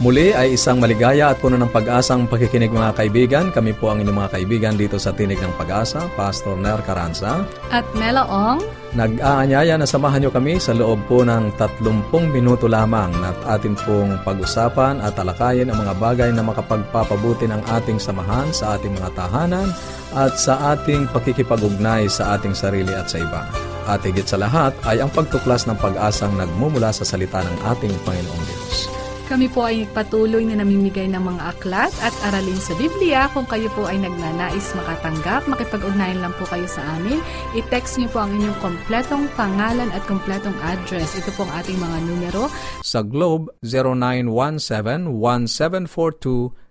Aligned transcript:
Muli 0.00 0.32
ay 0.32 0.56
isang 0.56 0.80
maligaya 0.80 1.28
at 1.28 1.44
puno 1.44 1.60
ng 1.60 1.68
pag-asang 1.68 2.24
pakikinig 2.24 2.72
mga 2.72 2.96
kaibigan. 2.96 3.46
Kami 3.52 3.76
po 3.76 3.92
ang 3.92 4.00
inyong 4.00 4.16
mga 4.16 4.32
kaibigan 4.32 4.72
dito 4.72 4.96
sa 4.96 5.12
Tinig 5.12 5.36
ng 5.36 5.52
Pag-asa, 5.60 6.08
Pastor 6.16 6.56
Ner 6.56 6.80
Caranza. 6.88 7.44
At 7.68 7.84
Mela 7.92 8.24
Ong. 8.24 8.64
Nag-aanyaya 8.96 9.76
na 9.76 9.84
samahan 9.84 10.24
nyo 10.24 10.32
kami 10.32 10.56
sa 10.56 10.72
loob 10.72 11.04
po 11.04 11.20
ng 11.20 11.52
30 11.52 11.84
minuto 12.32 12.64
lamang 12.64 13.12
at 13.20 13.60
atin 13.60 13.76
pong 13.76 14.16
pag-usapan 14.24 15.04
at 15.04 15.20
talakayin 15.20 15.68
ang 15.68 15.84
mga 15.84 15.92
bagay 16.00 16.30
na 16.32 16.48
makapagpapabuti 16.48 17.44
ng 17.52 17.60
ating 17.68 18.00
samahan 18.00 18.48
sa 18.56 18.80
ating 18.80 18.96
mga 18.96 19.12
tahanan 19.12 19.68
at 20.16 20.32
sa 20.32 20.72
ating 20.72 21.12
pakikipag-ugnay 21.12 22.08
sa 22.08 22.40
ating 22.40 22.56
sarili 22.56 22.96
at 22.96 23.12
sa 23.12 23.20
iba. 23.20 23.44
At 23.84 24.00
higit 24.00 24.24
sa 24.24 24.40
lahat 24.40 24.72
ay 24.88 25.04
ang 25.04 25.12
pagtuklas 25.12 25.68
ng 25.68 25.76
pag-asang 25.76 26.32
nagmumula 26.40 26.88
sa 26.88 27.04
salita 27.04 27.44
ng 27.44 27.56
ating 27.68 27.92
Panginoong 28.08 28.44
Diyos. 28.48 28.99
Kami 29.30 29.46
po 29.46 29.62
ay 29.62 29.86
patuloy 29.94 30.42
na 30.42 30.58
namimigay 30.58 31.06
ng 31.06 31.22
mga 31.22 31.54
aklat 31.54 31.94
at 32.02 32.10
aralin 32.26 32.58
sa 32.58 32.74
Biblia. 32.74 33.30
Kung 33.30 33.46
kayo 33.46 33.70
po 33.78 33.86
ay 33.86 34.02
nagnanais 34.02 34.74
makatanggap, 34.74 35.46
makipag-ugnayan 35.46 36.18
lang 36.18 36.34
po 36.34 36.42
kayo 36.50 36.66
sa 36.66 36.82
amin. 36.98 37.22
I-text 37.54 38.02
niyo 38.02 38.10
po 38.10 38.26
ang 38.26 38.34
inyong 38.34 38.58
kompletong 38.58 39.30
pangalan 39.38 39.86
at 39.94 40.02
kompletong 40.10 40.58
address. 40.66 41.14
Ito 41.14 41.30
po 41.38 41.46
ang 41.46 41.62
ating 41.62 41.78
mga 41.78 41.98
numero. 42.10 42.50
Sa 42.82 43.06
Globe, 43.06 43.54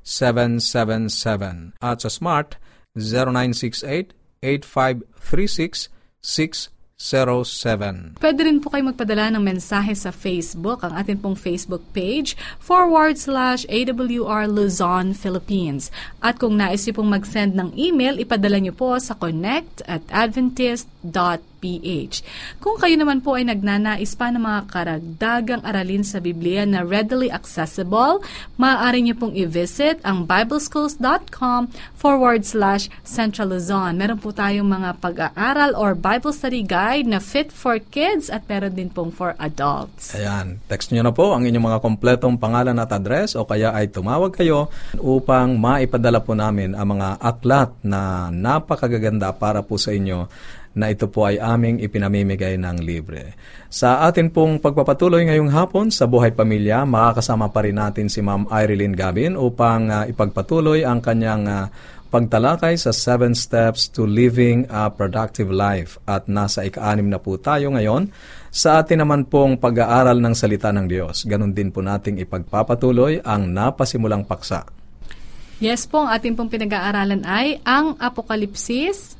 0917-1742-777. 0.03 1.80
At 1.80 2.03
sa 2.03 2.11
Smart, 2.11 2.59
0968-8536-607. 4.43 6.78
0917. 7.00 8.19
Pwede 8.19 8.44
rin 8.44 8.59
po 8.59 8.75
kayo 8.75 8.92
magpadala 8.92 9.31
ng 9.31 9.39
mensahe 9.39 9.95
sa 9.95 10.11
Facebook, 10.11 10.83
ang 10.83 11.00
ating 11.00 11.23
pong 11.23 11.39
Facebook 11.39 11.80
page, 11.95 12.36
forward 12.59 13.16
slash 13.16 13.64
AWR 13.72 14.52
Luzon, 14.52 15.16
Philippines. 15.16 15.95
At 16.20 16.44
kung 16.44 16.59
nais 16.59 16.83
niyo 16.83 17.00
pong 17.00 17.16
mag-send 17.16 17.55
ng 17.55 17.72
email, 17.80 18.20
ipadala 18.20 18.59
niyo 18.59 18.75
po 18.75 19.00
sa 19.00 19.16
connect 19.16 19.80
at 19.88 20.03
adventist.com 20.11 21.58
PH. 21.59 22.23
Kung 22.63 22.79
kayo 22.79 22.95
naman 22.95 23.19
po 23.19 23.35
ay 23.35 23.45
nagnanais 23.45 24.15
pa 24.15 24.31
ng 24.31 24.41
mga 24.41 24.61
karagdagang 24.71 25.61
aralin 25.67 26.02
sa 26.07 26.23
Biblia 26.23 26.63
na 26.63 26.81
readily 26.81 27.27
accessible, 27.27 28.23
maaari 28.55 29.03
niyo 29.03 29.19
pong 29.19 29.35
i-visit 29.35 29.99
ang 30.08 30.23
bibleschools.com 30.23 31.69
forward 31.99 32.48
slash 32.48 32.87
Central 33.03 33.52
Luzon. 33.52 33.99
Meron 33.99 34.17
po 34.17 34.31
tayong 34.31 34.67
mga 34.67 35.03
pag-aaral 35.03 35.75
or 35.75 35.93
Bible 35.93 36.31
study 36.31 36.64
guide 36.64 37.05
na 37.05 37.19
fit 37.19 37.52
for 37.52 37.77
kids 37.77 38.31
at 38.31 38.48
meron 38.48 38.73
din 38.73 38.87
pong 38.87 39.11
for 39.11 39.36
adults. 39.37 40.15
Ayan, 40.15 40.64
text 40.71 40.95
niyo 40.95 41.03
na 41.03 41.11
po 41.11 41.36
ang 41.36 41.43
inyong 41.43 41.65
mga 41.75 41.80
kompletong 41.83 42.39
pangalan 42.39 42.80
at 42.80 42.92
address 42.95 43.36
o 43.36 43.43
kaya 43.43 43.75
ay 43.75 43.92
tumawag 43.92 44.31
kayo 44.31 44.71
upang 44.95 45.59
maipadala 45.59 46.23
po 46.23 46.31
namin 46.33 46.71
ang 46.71 46.95
mga 46.95 47.19
aklat 47.19 47.75
na 47.83 48.31
napakagaganda 48.31 49.36
para 49.36 49.59
po 49.59 49.75
sa 49.75 49.92
inyo 49.92 50.31
na 50.77 50.93
ito 50.93 51.09
po 51.09 51.25
ay 51.25 51.41
aming 51.41 51.81
ipinamimigay 51.81 52.57
ng 52.61 52.77
libre. 52.81 53.33
Sa 53.69 54.05
atin 54.05 54.30
pong 54.30 54.61
pagpapatuloy 54.61 55.25
ngayong 55.30 55.49
hapon 55.49 55.89
sa 55.89 56.05
Buhay 56.05 56.33
Pamilya, 56.33 56.85
makakasama 56.85 57.49
pa 57.49 57.65
rin 57.65 57.77
natin 57.77 58.09
si 58.09 58.21
Ma'am 58.21 58.45
Irene 58.49 58.93
Gabin 58.93 59.33
upang 59.33 59.89
uh, 59.89 60.03
ipagpatuloy 60.05 60.85
ang 60.85 61.02
kanyang 61.02 61.45
uh, 61.49 61.65
pagtalakay 62.09 62.73
sa 62.73 62.89
Seven 62.89 63.37
Steps 63.37 63.93
to 63.93 64.05
Living 64.09 64.65
a 64.69 64.89
Productive 64.89 65.53
Life. 65.53 66.02
At 66.09 66.25
nasa 66.25 66.65
ika-anim 66.65 67.05
na 67.05 67.21
po 67.21 67.37
tayo 67.37 67.69
ngayon 67.73 68.09
sa 68.49 68.81
atin 68.81 69.05
naman 69.05 69.30
pong 69.30 69.61
pag-aaral 69.61 70.17
ng 70.17 70.33
salita 70.33 70.73
ng 70.73 70.89
Diyos. 70.89 71.30
Ganon 71.30 71.53
din 71.53 71.69
po 71.69 71.86
nating 71.86 72.17
ipagpapatuloy 72.25 73.21
ang 73.21 73.53
napasimulang 73.53 74.25
paksa. 74.25 74.65
Yes 75.59 75.86
po, 75.86 76.07
ang 76.07 76.09
ating 76.15 76.39
pong 76.39 76.49
pinag-aaralan 76.49 77.27
ay 77.27 77.59
ang 77.67 77.99
Apokalipsis 77.99 79.18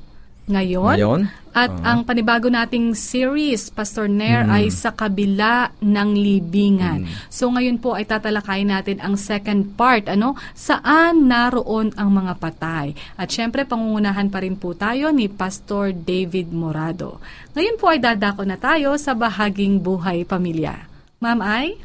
ngayon. 0.50 0.98
Ngayon? 0.98 1.22
At 1.50 1.74
uh-huh. 1.74 1.86
ang 1.86 2.00
panibago 2.06 2.46
nating 2.50 2.94
series, 2.94 3.74
Pastor 3.74 4.06
Nair, 4.06 4.46
mm. 4.46 4.54
ay 4.54 4.66
sa 4.70 4.94
kabila 4.94 5.74
ng 5.82 6.10
libingan. 6.14 7.06
Mm. 7.06 7.10
So 7.30 7.50
ngayon 7.50 7.82
po 7.82 7.98
ay 7.98 8.06
tatalakayin 8.06 8.70
natin 8.70 9.02
ang 9.02 9.18
second 9.18 9.74
part, 9.74 10.06
ano? 10.06 10.38
Saan 10.54 11.26
naroon 11.26 11.90
ang 11.98 12.14
mga 12.14 12.38
patay? 12.38 12.94
At 13.18 13.34
syempre, 13.34 13.66
pangungunahan 13.66 14.30
pa 14.30 14.46
rin 14.46 14.58
po 14.58 14.78
tayo 14.78 15.10
ni 15.10 15.26
Pastor 15.26 15.90
David 15.94 16.54
Morado. 16.54 17.18
Ngayon 17.58 17.76
po 17.82 17.90
ay 17.90 17.98
dadako 18.02 18.46
na 18.46 18.58
tayo 18.58 18.94
sa 19.02 19.18
bahaging 19.18 19.82
buhay 19.82 20.26
pamilya. 20.26 20.86
Ma'am 21.18 21.42
Ay? 21.42 21.82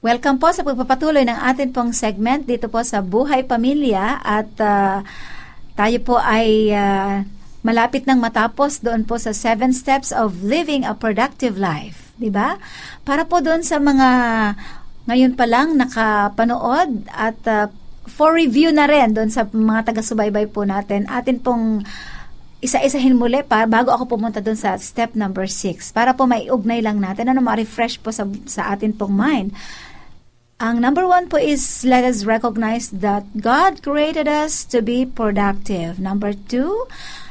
Welcome 0.00 0.40
po 0.40 0.48
sa 0.56 0.64
pagpapatuloy 0.64 1.28
ng 1.28 1.40
atin 1.44 1.76
pong 1.76 1.92
segment 1.92 2.48
dito 2.48 2.72
po 2.72 2.80
sa 2.80 3.04
Buhay 3.04 3.44
Pamilya 3.44 4.16
at 4.24 4.48
uh, 4.56 5.04
tayo 5.76 5.98
po 6.00 6.16
ay 6.16 6.72
uh, 6.72 7.20
malapit 7.60 8.08
nang 8.08 8.20
matapos 8.20 8.80
doon 8.80 9.04
po 9.04 9.20
sa 9.20 9.36
seven 9.36 9.72
steps 9.76 10.10
of 10.10 10.40
living 10.40 10.84
a 10.84 10.96
productive 10.96 11.60
life. 11.60 12.12
di 12.20 12.28
ba? 12.28 12.60
Para 13.04 13.24
po 13.24 13.40
doon 13.40 13.64
sa 13.64 13.80
mga 13.80 14.08
ngayon 15.08 15.32
pa 15.34 15.48
lang 15.48 15.80
nakapanood 15.80 17.08
at 17.10 17.40
uh, 17.48 17.66
for 18.06 18.36
review 18.36 18.70
na 18.70 18.84
rin 18.84 19.16
doon 19.16 19.32
sa 19.32 19.48
mga 19.48 19.92
taga-subaybay 19.92 20.48
po 20.52 20.62
natin, 20.68 21.08
atin 21.08 21.40
pong 21.40 21.82
isa-isahin 22.60 23.16
muli 23.16 23.40
para 23.40 23.64
bago 23.64 23.88
ako 23.88 24.16
pumunta 24.16 24.44
doon 24.44 24.56
sa 24.56 24.76
step 24.76 25.16
number 25.16 25.48
6 25.48 25.96
para 25.96 26.12
po 26.12 26.28
maiugnay 26.28 26.84
lang 26.84 27.00
natin 27.00 27.32
ano 27.32 27.40
ma-refresh 27.40 27.96
po 28.04 28.12
sa, 28.12 28.28
sa 28.44 28.76
atin 28.76 28.92
pong 28.92 29.16
mind. 29.16 29.48
Ang 30.60 30.84
number 30.84 31.08
one 31.08 31.24
po 31.24 31.40
is 31.40 31.88
let 31.88 32.04
us 32.04 32.28
recognize 32.28 32.92
that 32.92 33.24
God 33.32 33.80
created 33.80 34.28
us 34.28 34.68
to 34.68 34.84
be 34.84 35.08
productive. 35.08 35.96
Number 35.96 36.36
two, 36.36 36.84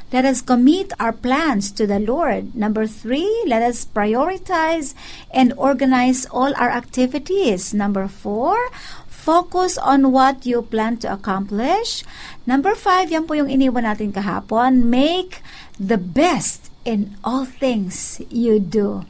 Let 0.10 0.26
us 0.26 0.42
commit 0.42 0.90
our 0.98 1.14
plans 1.14 1.70
to 1.78 1.86
the 1.86 2.02
Lord. 2.02 2.58
Number 2.58 2.90
three, 2.90 3.30
let 3.46 3.62
us 3.62 3.86
prioritize 3.86 4.98
and 5.30 5.54
organize 5.54 6.26
all 6.34 6.50
our 6.58 6.74
activities. 6.74 7.78
Number 7.78 8.10
four, 8.10 8.58
focus 9.06 9.78
on 9.78 10.10
what 10.10 10.50
you 10.50 10.66
plan 10.66 10.98
to 11.06 11.14
accomplish. 11.14 12.02
Number 12.50 12.74
five, 12.74 13.14
yan 13.14 13.30
po 13.30 13.38
yung 13.38 13.54
iniwan 13.54 13.86
natin 13.86 14.10
kahapon. 14.10 14.90
Make 14.90 15.46
the 15.78 16.02
best 16.02 16.74
in 16.90 17.14
all 17.22 17.46
things 17.46 18.18
you 18.34 18.58
do. 18.58 19.06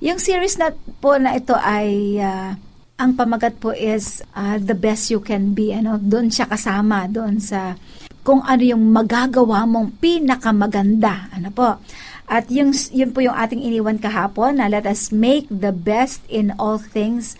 Yung 0.00 0.16
series 0.16 0.56
na 0.56 0.72
po 1.04 1.20
na 1.20 1.36
ito 1.36 1.52
ay 1.52 2.16
uh, 2.16 2.56
ang 2.96 3.12
pamagat 3.12 3.60
po 3.60 3.76
is 3.76 4.24
uh, 4.32 4.56
the 4.56 4.72
best 4.72 5.12
you 5.12 5.20
can 5.20 5.52
be. 5.52 5.76
Ano, 5.76 6.00
doon 6.00 6.32
siya 6.32 6.48
kasama 6.48 7.04
doon 7.04 7.36
sa 7.36 7.76
kung 8.20 8.44
ano 8.44 8.62
yung 8.62 8.92
magagawa 8.92 9.64
mong 9.64 9.96
pinakamaganda. 10.00 11.32
Ano 11.32 11.48
po? 11.52 11.80
At 12.30 12.46
yung, 12.46 12.70
yun 12.94 13.10
po 13.10 13.24
yung 13.24 13.34
ating 13.34 13.58
iniwan 13.58 13.98
kahapon 13.98 14.62
na 14.62 14.70
let 14.70 14.86
us 14.86 15.10
make 15.10 15.50
the 15.50 15.74
best 15.74 16.22
in 16.30 16.54
all 16.60 16.78
things 16.78 17.34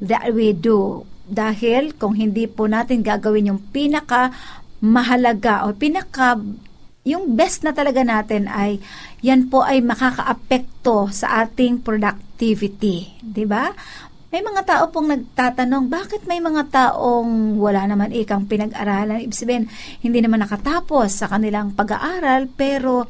that 0.00 0.32
we 0.32 0.56
do. 0.56 1.04
Dahil 1.28 1.92
kung 1.96 2.16
hindi 2.16 2.48
po 2.48 2.64
natin 2.64 3.04
gagawin 3.04 3.52
yung 3.52 3.60
pinaka 3.72 4.32
mahalaga 4.84 5.64
o 5.64 5.72
pinaka 5.72 6.36
yung 7.04 7.36
best 7.36 7.60
na 7.64 7.76
talaga 7.76 8.00
natin 8.00 8.48
ay 8.48 8.80
yan 9.20 9.52
po 9.52 9.60
ay 9.60 9.84
makakaapekto 9.84 11.12
sa 11.12 11.44
ating 11.44 11.84
productivity, 11.84 13.12
'di 13.20 13.44
ba? 13.44 13.76
May 14.34 14.42
mga 14.42 14.66
tao 14.66 14.90
pong 14.90 15.14
nagtatanong, 15.14 15.86
bakit 15.86 16.26
may 16.26 16.42
mga 16.42 16.66
taong 16.66 17.54
wala 17.54 17.86
naman 17.86 18.10
ikang 18.10 18.50
pinag-aralan? 18.50 19.22
Ibig 19.22 19.38
sabihin, 19.38 19.70
hindi 20.02 20.18
naman 20.18 20.42
nakatapos 20.42 21.22
sa 21.22 21.30
kanilang 21.30 21.70
pag-aaral, 21.70 22.50
pero 22.50 23.06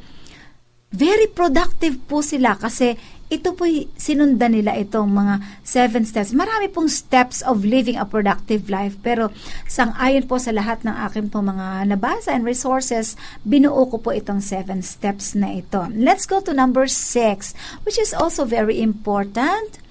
very 0.93 1.25
productive 1.25 1.97
po 2.05 2.21
sila 2.21 2.53
kasi 2.61 2.93
ito 3.25 3.57
po 3.57 3.65
sinundan 3.97 4.53
nila 4.53 4.77
itong 4.77 5.09
mga 5.09 5.65
seven 5.65 6.05
steps. 6.05 6.29
Marami 6.29 6.69
pong 6.69 6.93
steps 6.93 7.41
of 7.41 7.65
living 7.65 7.97
a 7.97 8.05
productive 8.05 8.69
life 8.69 8.93
pero 9.01 9.33
sang-ayon 9.65 10.29
po 10.29 10.37
sa 10.37 10.53
lahat 10.53 10.85
ng 10.85 10.93
aking 11.09 11.33
po 11.33 11.41
mga 11.41 11.89
nabasa 11.89 12.37
and 12.37 12.45
resources, 12.45 13.17
binuo 13.41 13.89
ko 13.89 13.97
po 13.97 14.13
itong 14.13 14.45
seven 14.45 14.85
steps 14.85 15.33
na 15.33 15.57
ito. 15.57 15.89
Let's 15.89 16.29
go 16.29 16.37
to 16.45 16.53
number 16.53 16.85
six, 16.85 17.57
which 17.81 17.97
is 17.97 18.13
also 18.13 18.45
very 18.45 18.77
important 18.77 19.81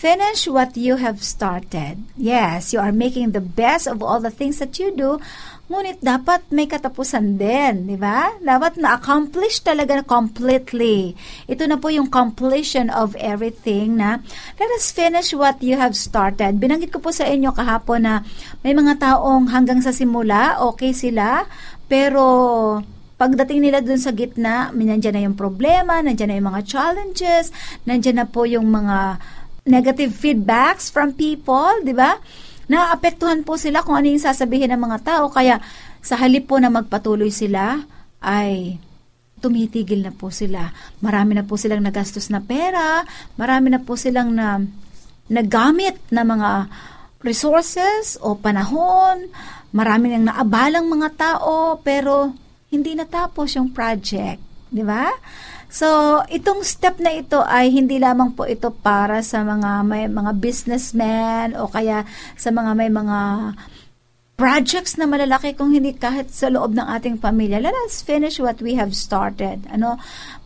Finish 0.00 0.48
what 0.48 0.80
you 0.80 0.96
have 0.96 1.20
started. 1.20 2.00
Yes, 2.16 2.72
you 2.72 2.80
are 2.80 2.88
making 2.88 3.36
the 3.36 3.44
best 3.44 3.84
of 3.84 4.00
all 4.00 4.16
the 4.16 4.32
things 4.32 4.56
that 4.56 4.80
you 4.80 4.96
do, 4.96 5.20
ngunit 5.68 6.00
dapat 6.00 6.40
may 6.48 6.64
katapusan 6.64 7.36
din, 7.36 7.84
di 7.84 8.00
ba? 8.00 8.32
Dapat 8.40 8.80
na-accomplish 8.80 9.60
talaga 9.60 10.00
completely. 10.00 11.12
Ito 11.44 11.68
na 11.68 11.76
po 11.76 11.92
yung 11.92 12.08
completion 12.08 12.88
of 12.88 13.12
everything 13.20 14.00
na 14.00 14.24
let 14.56 14.72
us 14.72 14.88
finish 14.88 15.36
what 15.36 15.60
you 15.60 15.76
have 15.76 15.92
started. 15.92 16.56
Binanggit 16.56 16.96
ko 16.96 17.04
po 17.04 17.12
sa 17.12 17.28
inyo 17.28 17.52
kahapon 17.52 18.08
na 18.08 18.24
may 18.64 18.72
mga 18.72 19.04
taong 19.04 19.52
hanggang 19.52 19.84
sa 19.84 19.92
simula, 19.92 20.64
okay 20.64 20.96
sila, 20.96 21.44
pero 21.92 22.24
pagdating 23.20 23.68
nila 23.68 23.84
dun 23.84 24.00
sa 24.00 24.16
gitna, 24.16 24.72
nandiyan 24.72 25.12
na 25.12 25.24
yung 25.28 25.36
problema, 25.36 26.00
nandiyan 26.00 26.32
na 26.32 26.36
yung 26.40 26.48
mga 26.56 26.64
challenges, 26.64 27.52
nandiyan 27.84 28.24
na 28.24 28.26
po 28.32 28.48
yung 28.48 28.72
mga 28.72 29.20
negative 29.66 30.12
feedbacks 30.12 30.88
from 30.88 31.12
people, 31.12 31.70
di 31.84 31.92
ba? 31.92 32.16
Naapektuhan 32.70 33.42
po 33.42 33.58
sila 33.58 33.82
kung 33.82 33.98
ano 33.98 34.06
yung 34.06 34.22
sasabihin 34.22 34.70
ng 34.70 34.80
mga 34.80 34.98
tao. 35.02 35.24
Kaya 35.28 35.58
sa 36.00 36.16
halip 36.16 36.46
po 36.46 36.56
na 36.62 36.70
magpatuloy 36.70 37.34
sila, 37.34 37.82
ay 38.22 38.78
tumitigil 39.40 40.04
na 40.04 40.12
po 40.12 40.28
sila. 40.28 40.70
Marami 41.00 41.34
na 41.34 41.44
po 41.44 41.56
silang 41.56 41.82
nagastos 41.82 42.28
na 42.28 42.44
pera, 42.44 43.02
marami 43.40 43.72
na 43.72 43.80
po 43.80 43.96
silang 43.96 44.30
na 44.36 44.60
nagamit 45.30 45.96
na 46.12 46.22
mga 46.22 46.68
resources 47.24 48.20
o 48.20 48.36
panahon, 48.36 49.28
marami 49.72 50.12
nang 50.12 50.28
naabalang 50.28 50.88
mga 50.88 51.08
tao, 51.16 51.80
pero 51.80 52.34
hindi 52.70 52.94
natapos 52.94 53.56
yung 53.56 53.72
project. 53.72 54.40
Di 54.70 54.84
ba? 54.86 55.10
So, 55.70 56.18
itong 56.26 56.66
step 56.66 56.98
na 56.98 57.14
ito 57.14 57.46
ay 57.46 57.70
hindi 57.70 58.02
lamang 58.02 58.34
po 58.34 58.42
ito 58.42 58.74
para 58.74 59.22
sa 59.22 59.46
mga 59.46 59.86
may 59.86 60.10
mga 60.10 60.34
businessmen 60.42 61.54
o 61.54 61.70
kaya 61.70 62.02
sa 62.34 62.50
mga 62.50 62.74
may 62.74 62.90
mga 62.90 63.18
projects 64.34 64.96
na 64.96 65.04
malalaki 65.04 65.52
kung 65.52 65.70
hindi 65.70 65.92
kahit 65.92 66.32
sa 66.34 66.50
loob 66.50 66.74
ng 66.74 66.88
ating 66.96 67.22
pamilya. 67.22 67.62
Let 67.62 67.76
us 67.86 68.02
finish 68.02 68.42
what 68.42 68.58
we 68.58 68.74
have 68.74 68.96
started. 68.96 69.68
Ano, 69.70 70.00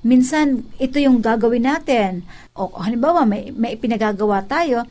minsan 0.04 0.68
ito 0.76 1.00
yung 1.00 1.24
gagawin 1.24 1.64
natin. 1.64 2.26
O 2.52 2.68
halimbawa 2.74 3.24
may 3.24 3.48
may 3.54 3.80
pinagagawa 3.80 4.44
tayo, 4.44 4.84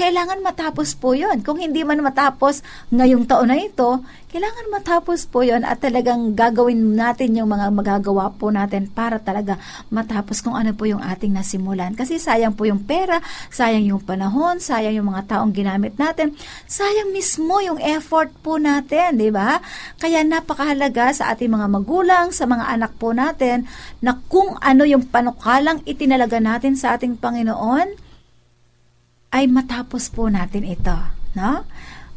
kailangan 0.00 0.40
matapos 0.40 0.96
po 0.96 1.12
yon. 1.12 1.44
Kung 1.44 1.60
hindi 1.60 1.84
man 1.84 2.00
matapos 2.00 2.64
ngayong 2.88 3.28
taon 3.28 3.52
na 3.52 3.60
ito, 3.60 4.00
kailangan 4.32 4.72
matapos 4.72 5.28
po 5.28 5.44
yon 5.44 5.60
at 5.60 5.76
talagang 5.84 6.32
gagawin 6.32 6.96
natin 6.96 7.36
yung 7.36 7.52
mga 7.52 7.68
magagawa 7.68 8.32
po 8.32 8.48
natin 8.48 8.88
para 8.88 9.20
talaga 9.20 9.60
matapos 9.92 10.40
kung 10.40 10.56
ano 10.56 10.72
po 10.72 10.88
yung 10.88 11.04
ating 11.04 11.36
nasimulan. 11.36 11.92
Kasi 11.92 12.16
sayang 12.16 12.56
po 12.56 12.64
yung 12.64 12.80
pera, 12.80 13.20
sayang 13.52 13.92
yung 13.92 14.00
panahon, 14.00 14.56
sayang 14.56 14.96
yung 14.96 15.12
mga 15.12 15.36
taong 15.36 15.52
ginamit 15.52 15.92
natin, 16.00 16.32
sayang 16.64 17.12
mismo 17.12 17.60
yung 17.60 17.76
effort 17.84 18.32
po 18.40 18.56
natin, 18.56 19.20
di 19.20 19.28
ba? 19.28 19.60
Kaya 20.00 20.24
napakahalaga 20.24 21.12
sa 21.12 21.28
ating 21.36 21.52
mga 21.52 21.68
magulang, 21.68 22.32
sa 22.32 22.48
mga 22.48 22.72
anak 22.72 22.96
po 22.96 23.12
natin, 23.12 23.68
na 24.00 24.16
kung 24.32 24.56
ano 24.64 24.88
yung 24.88 25.04
panukalang 25.04 25.84
itinalaga 25.84 26.40
natin 26.40 26.72
sa 26.72 26.96
ating 26.96 27.20
Panginoon, 27.20 28.09
ay 29.30 29.46
matapos 29.46 30.10
po 30.10 30.26
natin 30.26 30.66
ito, 30.66 30.94
no? 31.38 31.62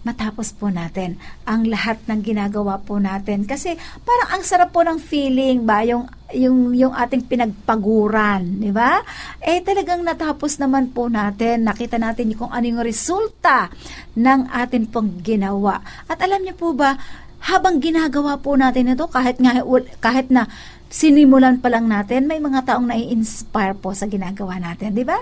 Matapos 0.03 0.51
po 0.51 0.67
natin 0.67 1.15
ang 1.47 1.63
lahat 1.63 1.95
ng 2.11 2.19
ginagawa 2.19 2.75
po 2.83 2.99
natin 2.99 3.47
kasi 3.47 3.79
parang 4.03 4.35
ang 4.35 4.43
sarap 4.43 4.75
po 4.75 4.83
ng 4.83 4.99
feeling 4.99 5.63
ba 5.63 5.79
yung 5.87 6.11
yung 6.35 6.75
yung 6.75 6.91
ating 6.91 7.23
pinagpaguran, 7.23 8.59
di 8.59 8.67
ba? 8.75 8.99
Eh 9.39 9.63
talagang 9.63 10.03
natapos 10.03 10.59
naman 10.59 10.91
po 10.91 11.07
natin, 11.07 11.63
nakita 11.63 11.95
natin 11.95 12.35
kung 12.35 12.51
ano 12.51 12.65
yung 12.67 12.83
resulta 12.83 13.71
ng 14.19 14.51
atin 14.51 14.91
pong 14.91 15.23
ginawa. 15.23 15.79
At 16.11 16.19
alam 16.19 16.43
niyo 16.43 16.59
po 16.59 16.75
ba, 16.75 16.99
habang 17.43 17.79
ginagawa 17.79 18.39
po 18.39 18.59
natin 18.59 18.91
ito 18.91 19.07
kahit 19.07 19.39
nga 19.39 19.63
kahit 20.03 20.27
na 20.27 20.51
sinimulan 20.93 21.57
pa 21.57 21.73
lang 21.73 21.89
natin, 21.89 22.29
may 22.29 22.37
mga 22.37 22.69
taong 22.69 22.85
nai-inspire 22.85 23.73
po 23.73 23.97
sa 23.97 24.05
ginagawa 24.05 24.61
natin, 24.61 24.93
di 24.93 25.01
ba? 25.01 25.17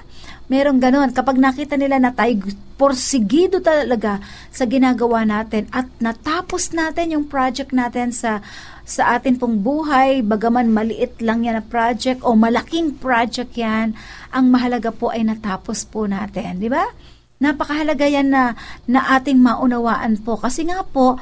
Merong 0.52 0.84
ganon. 0.84 1.16
Kapag 1.16 1.40
nakita 1.40 1.80
nila 1.80 1.96
na 1.96 2.12
tayo 2.12 2.52
porsigido 2.76 3.64
talaga 3.64 4.20
sa 4.52 4.68
ginagawa 4.68 5.24
natin 5.24 5.72
at 5.72 5.88
natapos 6.04 6.76
natin 6.76 7.16
yung 7.16 7.26
project 7.32 7.72
natin 7.72 8.12
sa 8.12 8.44
sa 8.84 9.16
atin 9.16 9.40
pong 9.40 9.64
buhay, 9.64 10.20
bagaman 10.20 10.68
maliit 10.68 11.24
lang 11.24 11.48
yan 11.48 11.56
na 11.56 11.64
project 11.64 12.20
o 12.28 12.36
malaking 12.36 13.00
project 13.00 13.56
yan, 13.56 13.96
ang 14.36 14.52
mahalaga 14.52 14.92
po 14.92 15.16
ay 15.16 15.24
natapos 15.24 15.88
po 15.88 16.04
natin, 16.04 16.60
di 16.60 16.68
ba? 16.68 16.84
Napakahalaga 17.40 18.12
yan 18.12 18.28
na, 18.28 18.60
na 18.92 19.16
ating 19.16 19.40
maunawaan 19.40 20.20
po. 20.20 20.36
Kasi 20.36 20.68
nga 20.68 20.84
po, 20.84 21.16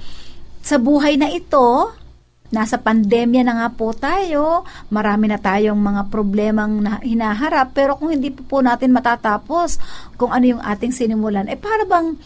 sa 0.66 0.82
buhay 0.82 1.22
na 1.22 1.30
ito, 1.30 1.94
Nasa 2.50 2.82
pandemya 2.82 3.46
na 3.46 3.54
nga 3.62 3.70
po 3.70 3.94
tayo, 3.94 4.66
marami 4.90 5.30
na 5.30 5.38
tayong 5.38 5.78
mga 5.78 6.10
problemang 6.10 6.82
na 6.82 6.98
hinaharap, 7.06 7.78
pero 7.78 7.94
kung 7.94 8.10
hindi 8.10 8.34
po, 8.34 8.42
po 8.42 8.58
natin 8.66 8.90
matatapos 8.90 9.78
kung 10.18 10.34
ano 10.34 10.58
yung 10.58 10.62
ating 10.66 10.90
sinimulan, 10.90 11.46
eh 11.46 11.60
para 11.60 11.86
bang 11.86 12.18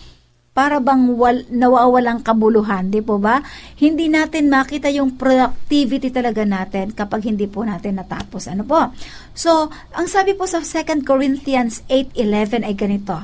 para 0.53 0.77
bang 0.77 1.17
wal, 1.17 1.49
nawawalang 1.49 2.21
kabuluhan, 2.21 2.93
di 2.93 3.01
po 3.01 3.17
ba? 3.17 3.41
Hindi 3.81 4.05
natin 4.05 4.53
makita 4.53 4.85
yung 4.93 5.17
productivity 5.17 6.13
talaga 6.13 6.45
natin 6.45 6.93
kapag 6.93 7.25
hindi 7.25 7.49
po 7.49 7.65
natin 7.65 7.97
natapos. 7.97 8.45
Ano 8.45 8.61
po? 8.61 8.93
So, 9.33 9.73
ang 9.97 10.05
sabi 10.05 10.37
po 10.37 10.45
sa 10.45 10.61
2 10.61 11.01
Corinthians 11.09 11.81
8.11 11.89 12.69
ay 12.69 12.73
ganito. 12.77 13.17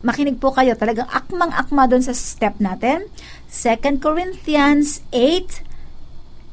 Makinig 0.00 0.40
po 0.40 0.48
kayo, 0.56 0.72
talagang 0.80 1.08
akmang-akma 1.12 1.92
doon 1.92 2.00
sa 2.00 2.16
step 2.16 2.56
natin. 2.56 3.04
2 3.52 4.00
Corinthians 4.00 5.04
8, 5.12 5.60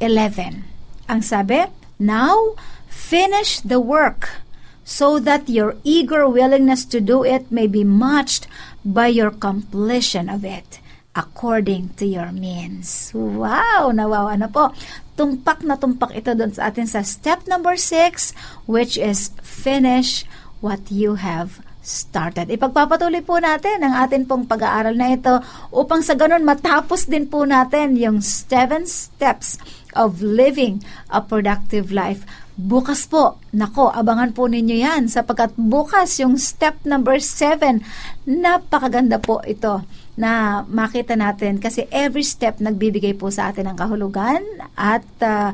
11. 0.03 0.67
Ang 1.07 1.21
sabi, 1.23 1.71
Now, 1.95 2.59
finish 2.91 3.63
the 3.63 3.79
work 3.79 4.43
so 4.83 5.15
that 5.23 5.47
your 5.47 5.79
eager 5.87 6.27
willingness 6.27 6.83
to 6.91 6.99
do 6.99 7.23
it 7.23 7.47
may 7.47 7.71
be 7.71 7.87
matched 7.87 8.51
by 8.83 9.07
your 9.07 9.31
completion 9.31 10.27
of 10.27 10.43
it 10.43 10.83
according 11.15 11.93
to 11.95 12.03
your 12.03 12.33
means. 12.35 13.13
Wow! 13.15 13.93
Nawawa 13.93 14.35
na 14.35 14.49
po. 14.51 14.73
Tumpak 15.13 15.61
na 15.63 15.77
tumpak 15.77 16.11
ito 16.17 16.33
doon 16.33 16.51
sa 16.51 16.73
atin 16.73 16.89
sa 16.89 17.05
step 17.05 17.45
number 17.45 17.77
6 17.77 18.33
which 18.65 18.97
is 18.97 19.31
finish 19.39 20.25
what 20.59 20.89
you 20.89 21.21
have 21.21 21.61
started. 21.83 22.47
Ipagpapatuloy 22.47 23.21
po 23.21 23.37
natin 23.37 23.83
ang 23.83 23.93
atin 24.07 24.23
pong 24.23 24.47
pag-aaral 24.47 24.95
na 24.95 25.13
ito 25.13 25.43
upang 25.69 25.99
sa 25.99 26.15
ganun 26.15 26.47
matapos 26.47 27.05
din 27.05 27.27
po 27.27 27.43
natin 27.43 27.99
yung 27.99 28.23
seven 28.23 28.87
steps 28.87 29.59
of 29.93 30.21
living 30.21 30.83
a 31.09 31.23
productive 31.23 31.89
life. 31.89 32.25
Bukas 32.53 33.09
po, 33.09 33.41
nako, 33.49 33.89
abangan 33.89 34.29
po 34.29 34.45
ninyo 34.45 34.77
yan 34.77 35.09
sapagkat 35.09 35.57
bukas 35.57 36.21
yung 36.21 36.37
step 36.37 36.77
number 36.85 37.17
7, 37.17 37.81
napakaganda 38.29 39.17
po 39.17 39.41
ito 39.41 39.81
na 40.13 40.61
makita 40.69 41.17
natin 41.17 41.57
kasi 41.57 41.89
every 41.89 42.21
step 42.21 42.61
nagbibigay 42.61 43.17
po 43.17 43.33
sa 43.33 43.49
atin 43.49 43.73
ng 43.73 43.77
kahulugan 43.77 44.45
at 44.77 45.05
uh, 45.25 45.49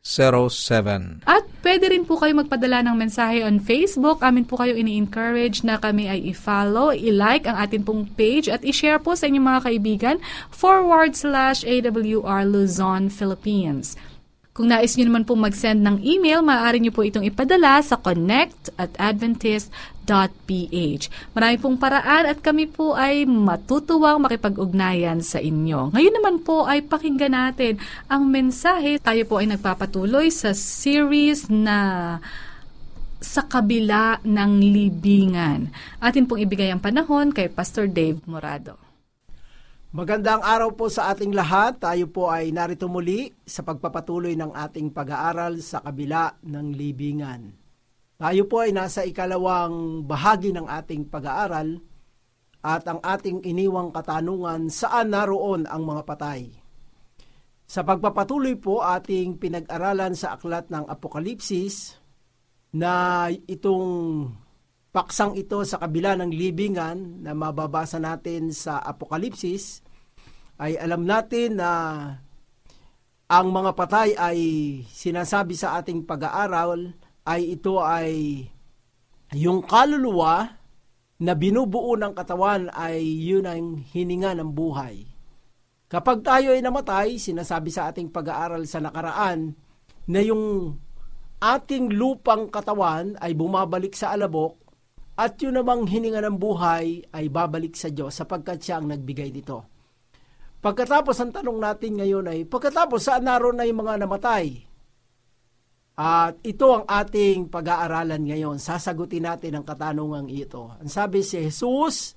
0917. 0.00 1.28
At 1.28 1.44
pwede 1.60 1.92
rin 1.92 2.08
po 2.08 2.16
kayo 2.16 2.32
magpadala 2.40 2.80
ng 2.88 2.96
mensahe 2.96 3.44
on 3.44 3.60
Facebook. 3.60 4.24
Amin 4.24 4.48
po 4.48 4.56
kayo 4.56 4.72
ini-encourage 4.72 5.60
na 5.60 5.76
kami 5.76 6.08
ay 6.08 6.32
i-follow, 6.32 6.96
i-like 6.96 7.44
ang 7.44 7.60
atin 7.60 7.84
pong 7.84 8.08
page 8.16 8.48
at 8.48 8.64
i-share 8.64 8.96
po 8.96 9.12
sa 9.12 9.28
inyong 9.28 9.46
mga 9.46 9.60
kaibigan 9.68 10.16
forward 10.48 11.12
slash 11.12 11.60
AWR 11.68 12.48
Luzon, 12.48 13.12
Philippines. 13.12 13.92
Kung 14.50 14.66
nais 14.66 14.98
nyo 14.98 15.06
naman 15.06 15.22
pong 15.22 15.46
mag-send 15.46 15.78
ng 15.78 16.02
email, 16.02 16.42
maaari 16.42 16.82
nyo 16.82 16.90
po 16.90 17.06
itong 17.06 17.22
ipadala 17.22 17.78
sa 17.86 17.94
connect 17.94 18.74
at 18.74 18.90
adventist.ph. 18.98 21.04
Marami 21.30 21.56
pong 21.62 21.78
paraan 21.78 22.26
at 22.26 22.42
kami 22.42 22.66
po 22.66 22.98
ay 22.98 23.30
matutuwang 23.30 24.18
makipag-ugnayan 24.18 25.22
sa 25.22 25.38
inyo. 25.38 25.94
Ngayon 25.94 26.14
naman 26.18 26.36
po 26.42 26.66
ay 26.66 26.82
pakinggan 26.82 27.30
natin 27.30 27.78
ang 28.10 28.26
mensahe. 28.26 28.98
Tayo 28.98 29.22
po 29.22 29.38
ay 29.38 29.54
nagpapatuloy 29.54 30.34
sa 30.34 30.50
series 30.50 31.46
na 31.46 32.18
sa 33.22 33.46
kabila 33.46 34.18
ng 34.26 34.58
libingan. 34.58 35.70
Atin 36.02 36.26
pong 36.26 36.42
ibigay 36.42 36.74
ang 36.74 36.82
panahon 36.82 37.30
kay 37.30 37.46
Pastor 37.46 37.86
Dave 37.86 38.18
Morado. 38.26 38.89
Magandang 39.90 40.38
araw 40.46 40.78
po 40.78 40.86
sa 40.86 41.10
ating 41.10 41.34
lahat. 41.34 41.82
Tayo 41.82 42.06
po 42.06 42.30
ay 42.30 42.54
narito 42.54 42.86
muli 42.86 43.26
sa 43.42 43.66
pagpapatuloy 43.66 44.38
ng 44.38 44.54
ating 44.54 44.94
pag-aaral 44.94 45.58
sa 45.58 45.82
kabila 45.82 46.30
ng 46.46 46.70
libingan. 46.78 47.50
Tayo 48.14 48.46
po 48.46 48.62
ay 48.62 48.70
nasa 48.70 49.02
ikalawang 49.02 50.06
bahagi 50.06 50.54
ng 50.54 50.70
ating 50.70 51.10
pag-aaral 51.10 51.82
at 52.62 52.86
ang 52.86 53.02
ating 53.02 53.42
iniwang 53.42 53.90
katanungan 53.90 54.70
saan 54.70 55.10
naroon 55.10 55.66
ang 55.66 55.82
mga 55.82 56.06
patay. 56.06 56.54
Sa 57.66 57.82
pagpapatuloy 57.82 58.62
po 58.62 58.86
ating 58.86 59.42
pinag-aralan 59.42 60.14
sa 60.14 60.38
aklat 60.38 60.70
ng 60.70 60.86
Apokalipsis 60.86 61.98
na 62.70 63.26
itong 63.26 63.90
paksang 64.90 65.38
ito 65.38 65.62
sa 65.62 65.78
kabila 65.78 66.18
ng 66.18 66.34
libingan 66.34 67.22
na 67.22 67.30
mababasa 67.30 68.02
natin 68.02 68.50
sa 68.50 68.82
Apokalipsis 68.82 69.86
ay 70.58 70.74
alam 70.76 71.06
natin 71.06 71.62
na 71.62 71.70
ang 73.30 73.54
mga 73.54 73.70
patay 73.78 74.18
ay 74.18 74.38
sinasabi 74.90 75.54
sa 75.54 75.78
ating 75.78 76.02
pag-aaral 76.02 76.98
ay 77.22 77.54
ito 77.54 77.78
ay 77.78 78.42
yung 79.30 79.62
kaluluwa 79.62 80.58
na 81.22 81.32
binubuo 81.38 81.94
ng 81.94 82.10
katawan 82.10 82.66
ay 82.74 82.98
yun 82.98 83.46
ang 83.46 83.78
hininga 83.78 84.34
ng 84.34 84.50
buhay. 84.50 85.06
Kapag 85.86 86.26
tayo 86.26 86.50
ay 86.50 86.62
namatay, 86.62 87.22
sinasabi 87.22 87.70
sa 87.70 87.90
ating 87.90 88.10
pag-aaral 88.10 88.66
sa 88.66 88.82
nakaraan 88.82 89.54
na 90.10 90.20
yung 90.26 90.74
ating 91.38 91.94
lupang 91.94 92.50
katawan 92.50 93.14
ay 93.22 93.38
bumabalik 93.38 93.94
sa 93.94 94.10
alabok 94.10 94.69
at 95.20 95.36
yun 95.36 95.52
namang 95.52 95.84
hininga 95.84 96.24
ng 96.24 96.40
buhay 96.40 97.04
ay 97.12 97.28
babalik 97.28 97.76
sa 97.76 97.92
Diyos 97.92 98.16
sapagkat 98.16 98.64
siya 98.64 98.80
ang 98.80 98.88
nagbigay 98.88 99.28
nito. 99.28 99.68
Pagkatapos 100.64 101.16
ang 101.20 101.28
tanong 101.28 101.60
natin 101.60 102.00
ngayon 102.00 102.24
ay, 102.32 102.48
pagkatapos 102.48 103.04
saan 103.04 103.28
naroon 103.28 103.60
na 103.60 103.68
yung 103.68 103.84
mga 103.84 104.00
namatay? 104.00 104.64
At 106.00 106.40
ito 106.40 106.72
ang 106.72 106.88
ating 106.88 107.52
pag-aaralan 107.52 108.24
ngayon. 108.24 108.56
Sasagutin 108.56 109.28
natin 109.28 109.60
ang 109.60 109.64
katanungang 109.68 110.32
ito. 110.32 110.72
Ang 110.80 110.88
sabi 110.88 111.20
si 111.20 111.36
Jesus, 111.36 112.16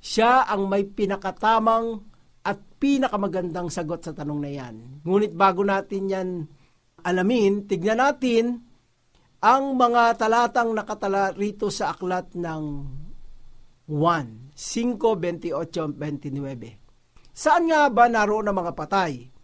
siya 0.00 0.48
ang 0.48 0.72
may 0.72 0.88
pinakatamang 0.88 2.00
at 2.48 2.56
pinakamagandang 2.80 3.68
sagot 3.68 4.00
sa 4.00 4.16
tanong 4.16 4.40
na 4.40 4.48
yan. 4.48 5.04
Ngunit 5.04 5.36
bago 5.36 5.60
natin 5.60 6.08
yan 6.08 6.28
alamin, 7.04 7.68
tignan 7.68 8.00
natin 8.00 8.71
ang 9.42 9.74
mga 9.74 10.22
talatang 10.22 10.70
nakatala 10.70 11.34
rito 11.34 11.66
sa 11.66 11.90
aklat 11.90 12.30
ng 12.38 12.62
1, 13.90 14.54
5.28.29. 14.54 17.34
Saan 17.34 17.66
nga 17.66 17.90
ba 17.90 18.06
naroon 18.06 18.46
ang 18.46 18.62
mga 18.62 18.78
patay? 18.78 19.34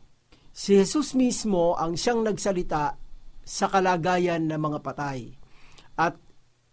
Si 0.54 0.78
Jesus 0.78 1.18
mismo 1.18 1.74
ang 1.74 1.98
siyang 1.98 2.22
nagsalita 2.22 2.94
sa 3.42 3.66
kalagayan 3.66 4.46
ng 4.46 4.60
mga 4.62 4.78
patay. 4.86 5.34
At 5.98 6.14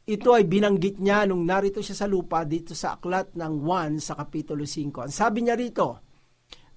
ito 0.06 0.38
ay 0.38 0.46
binanggit 0.46 1.02
niya 1.02 1.26
nung 1.26 1.50
narito 1.50 1.82
siya 1.82 1.98
sa 1.98 2.06
lupa 2.06 2.46
dito 2.46 2.78
sa 2.78 2.94
aklat 2.94 3.34
ng 3.34 3.66
1 3.66 4.06
sa 4.06 4.14
Kapitulo 4.14 4.70
5. 4.70 5.10
Ang 5.10 5.10
sabi 5.10 5.42
niya 5.42 5.58
rito, 5.58 5.98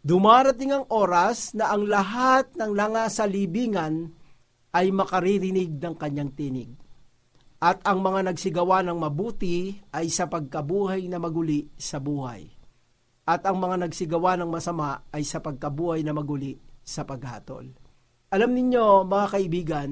Dumarating 0.01 0.73
ang 0.73 0.89
oras 0.89 1.53
na 1.53 1.77
ang 1.77 1.85
lahat 1.85 2.57
ng 2.57 2.73
langa 2.73 3.05
sa 3.13 3.29
libingan 3.29 4.17
ay 4.73 4.93
makaririnig 4.93 5.81
ng 5.81 5.95
kanyang 5.97 6.33
tinig. 6.37 6.71
At 7.59 7.83
ang 7.83 8.05
mga 8.05 8.31
nagsigawa 8.31 8.87
ng 8.87 8.99
mabuti 8.99 9.75
ay 9.91 10.07
sa 10.15 10.31
pagkabuhay 10.31 11.11
na 11.11 11.19
maguli 11.19 11.67
sa 11.75 11.99
buhay. 11.99 12.47
At 13.29 13.45
ang 13.45 13.59
mga 13.59 13.89
nagsigawa 13.89 14.39
ng 14.39 14.49
masama 14.49 15.11
ay 15.11 15.27
sa 15.27 15.43
pagkabuhay 15.43 16.07
na 16.07 16.15
maguli 16.15 16.55
sa 16.81 17.03
paghatol. 17.03 17.69
Alam 18.31 18.51
ninyo, 18.55 19.05
mga 19.05 19.27
kaibigan, 19.35 19.91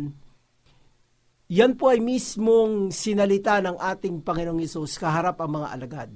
yan 1.46 1.78
po 1.78 1.94
ay 1.94 2.02
mismong 2.02 2.90
sinalita 2.90 3.58
ng 3.62 3.78
ating 3.78 4.22
Panginoong 4.22 4.62
Isus 4.62 4.98
kaharap 4.98 5.38
ang 5.42 5.60
mga 5.60 5.68
alagad. 5.74 6.10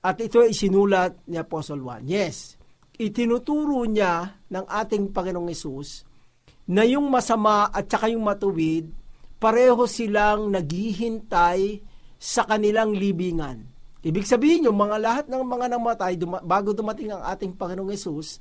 At 0.00 0.16
ito 0.22 0.40
ay 0.40 0.54
sinulat 0.56 1.28
ni 1.28 1.36
Apostle 1.36 1.82
Juan. 1.82 2.06
Yes, 2.06 2.56
itinuturo 2.96 3.84
niya 3.84 4.40
ng 4.48 4.64
ating 4.66 5.12
Panginoong 5.12 5.50
Isus 5.50 6.09
na 6.70 6.86
yung 6.86 7.10
masama 7.10 7.66
at 7.74 7.90
saka 7.90 8.06
yung 8.06 8.22
matuwid, 8.22 8.94
pareho 9.42 9.90
silang 9.90 10.54
naghihintay 10.54 11.82
sa 12.14 12.46
kanilang 12.46 12.94
libingan. 12.94 13.66
Ibig 14.00 14.22
sabihin 14.22 14.70
yung 14.70 14.78
mga 14.78 14.96
lahat 15.02 15.24
ng 15.26 15.42
mga 15.42 15.66
namatay 15.76 16.14
duma- 16.14 16.40
bago 16.40 16.70
dumating 16.70 17.10
ang 17.10 17.26
ating 17.26 17.58
Panginoong 17.58 17.90
Yesus 17.90 18.38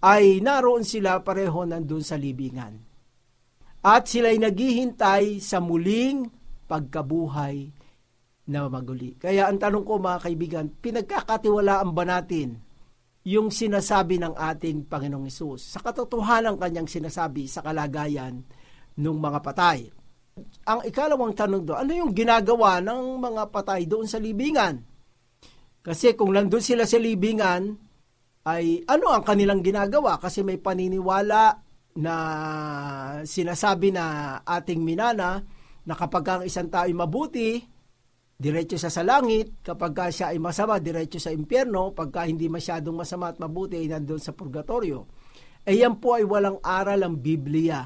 ay 0.00 0.40
naroon 0.40 0.88
sila 0.88 1.20
pareho 1.20 1.68
nandun 1.68 2.00
sa 2.00 2.16
libingan. 2.16 2.80
At 3.86 4.08
sila'y 4.08 4.40
naghihintay 4.40 5.38
sa 5.38 5.62
muling 5.62 6.26
pagkabuhay 6.66 7.70
na 8.50 8.66
maguli. 8.66 9.14
Kaya 9.20 9.46
ang 9.46 9.62
tanong 9.62 9.84
ko 9.86 10.00
mga 10.00 10.22
kaibigan, 10.26 10.66
pinagkakatiwalaan 10.80 11.94
ba 11.94 12.02
natin 12.02 12.65
yung 13.26 13.50
sinasabi 13.50 14.22
ng 14.22 14.38
ating 14.38 14.86
Panginoong 14.86 15.26
Isus. 15.26 15.74
Sa 15.74 15.82
katotohanan 15.82 16.54
kanyang 16.54 16.86
sinasabi 16.86 17.50
sa 17.50 17.58
kalagayan 17.58 18.46
ng 18.94 19.18
mga 19.18 19.42
patay. 19.42 19.90
Ang 20.68 20.86
ikalawang 20.86 21.34
tanong 21.34 21.66
doon, 21.66 21.78
ano 21.82 21.92
yung 21.92 22.12
ginagawa 22.14 22.78
ng 22.78 23.18
mga 23.18 23.42
patay 23.50 23.82
doon 23.90 24.06
sa 24.06 24.22
libingan? 24.22 24.78
Kasi 25.82 26.14
kung 26.14 26.38
nandun 26.38 26.62
sila 26.62 26.86
sa 26.86 27.02
libingan, 27.02 27.74
ay 28.46 28.86
ano 28.86 29.10
ang 29.10 29.26
kanilang 29.26 29.58
ginagawa? 29.58 30.22
Kasi 30.22 30.46
may 30.46 30.62
paniniwala 30.62 31.58
na 31.98 32.14
sinasabi 33.26 33.90
na 33.90 34.38
ating 34.46 34.86
minana 34.86 35.42
na 35.82 35.94
kapag 35.98 36.24
ang 36.30 36.42
isang 36.46 36.70
tao 36.70 36.86
ay 36.86 36.94
mabuti, 36.94 37.58
diretso 38.36 38.76
sa 38.76 38.92
sa 38.92 39.00
langit, 39.00 39.64
kapag 39.64 39.96
siya 40.12 40.36
ay 40.36 40.38
masama, 40.38 40.76
diretso 40.76 41.16
sa 41.16 41.32
impyerno, 41.32 41.96
pagka 41.96 42.28
hindi 42.28 42.52
masyadong 42.52 42.92
masama 42.92 43.32
at 43.32 43.40
mabuti 43.40 43.80
ay 43.80 43.88
nandun 43.88 44.20
sa 44.20 44.36
purgatorio. 44.36 45.08
Eh 45.66 45.80
yan 45.80 45.98
po 45.98 46.14
ay 46.14 46.22
walang 46.22 46.60
aral 46.62 47.02
ang 47.02 47.16
Biblia. 47.18 47.82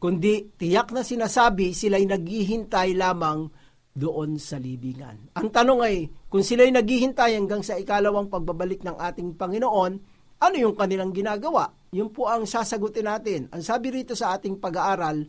Kundi 0.00 0.56
tiyak 0.56 0.96
na 0.96 1.04
sinasabi, 1.04 1.76
sila'y 1.76 2.08
naghihintay 2.08 2.96
lamang 2.96 3.52
doon 3.92 4.40
sa 4.40 4.56
libingan. 4.56 5.36
Ang 5.36 5.52
tanong 5.52 5.80
ay, 5.84 6.08
kung 6.32 6.40
sila'y 6.40 6.72
naghihintay 6.72 7.36
hanggang 7.36 7.60
sa 7.60 7.76
ikalawang 7.76 8.32
pagbabalik 8.32 8.80
ng 8.80 8.96
ating 8.96 9.36
Panginoon, 9.36 9.92
ano 10.40 10.56
yung 10.56 10.72
kanilang 10.72 11.12
ginagawa? 11.12 11.68
Yun 11.92 12.08
po 12.08 12.32
ang 12.32 12.48
sasagutin 12.48 13.04
natin. 13.04 13.52
Ang 13.52 13.60
sabi 13.60 13.92
rito 13.92 14.16
sa 14.16 14.32
ating 14.38 14.56
pag-aaral, 14.56 15.28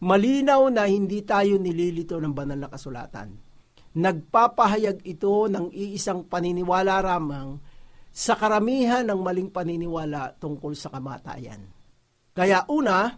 malinaw 0.00 0.72
na 0.72 0.88
hindi 0.88 1.20
tayo 1.20 1.60
nililito 1.60 2.16
ng 2.16 2.32
banal 2.32 2.56
na 2.56 2.72
kasulatan. 2.72 3.45
Nagpapahayag 3.96 5.08
ito 5.08 5.48
ng 5.48 5.72
iisang 5.72 6.28
paniniwala 6.28 7.00
ramang 7.00 7.56
sa 8.12 8.36
karamihan 8.36 9.08
ng 9.08 9.20
maling 9.24 9.48
paniniwala 9.48 10.36
tungkol 10.36 10.76
sa 10.76 10.92
kamatayan. 10.92 11.64
Kaya 12.36 12.68
una, 12.68 13.08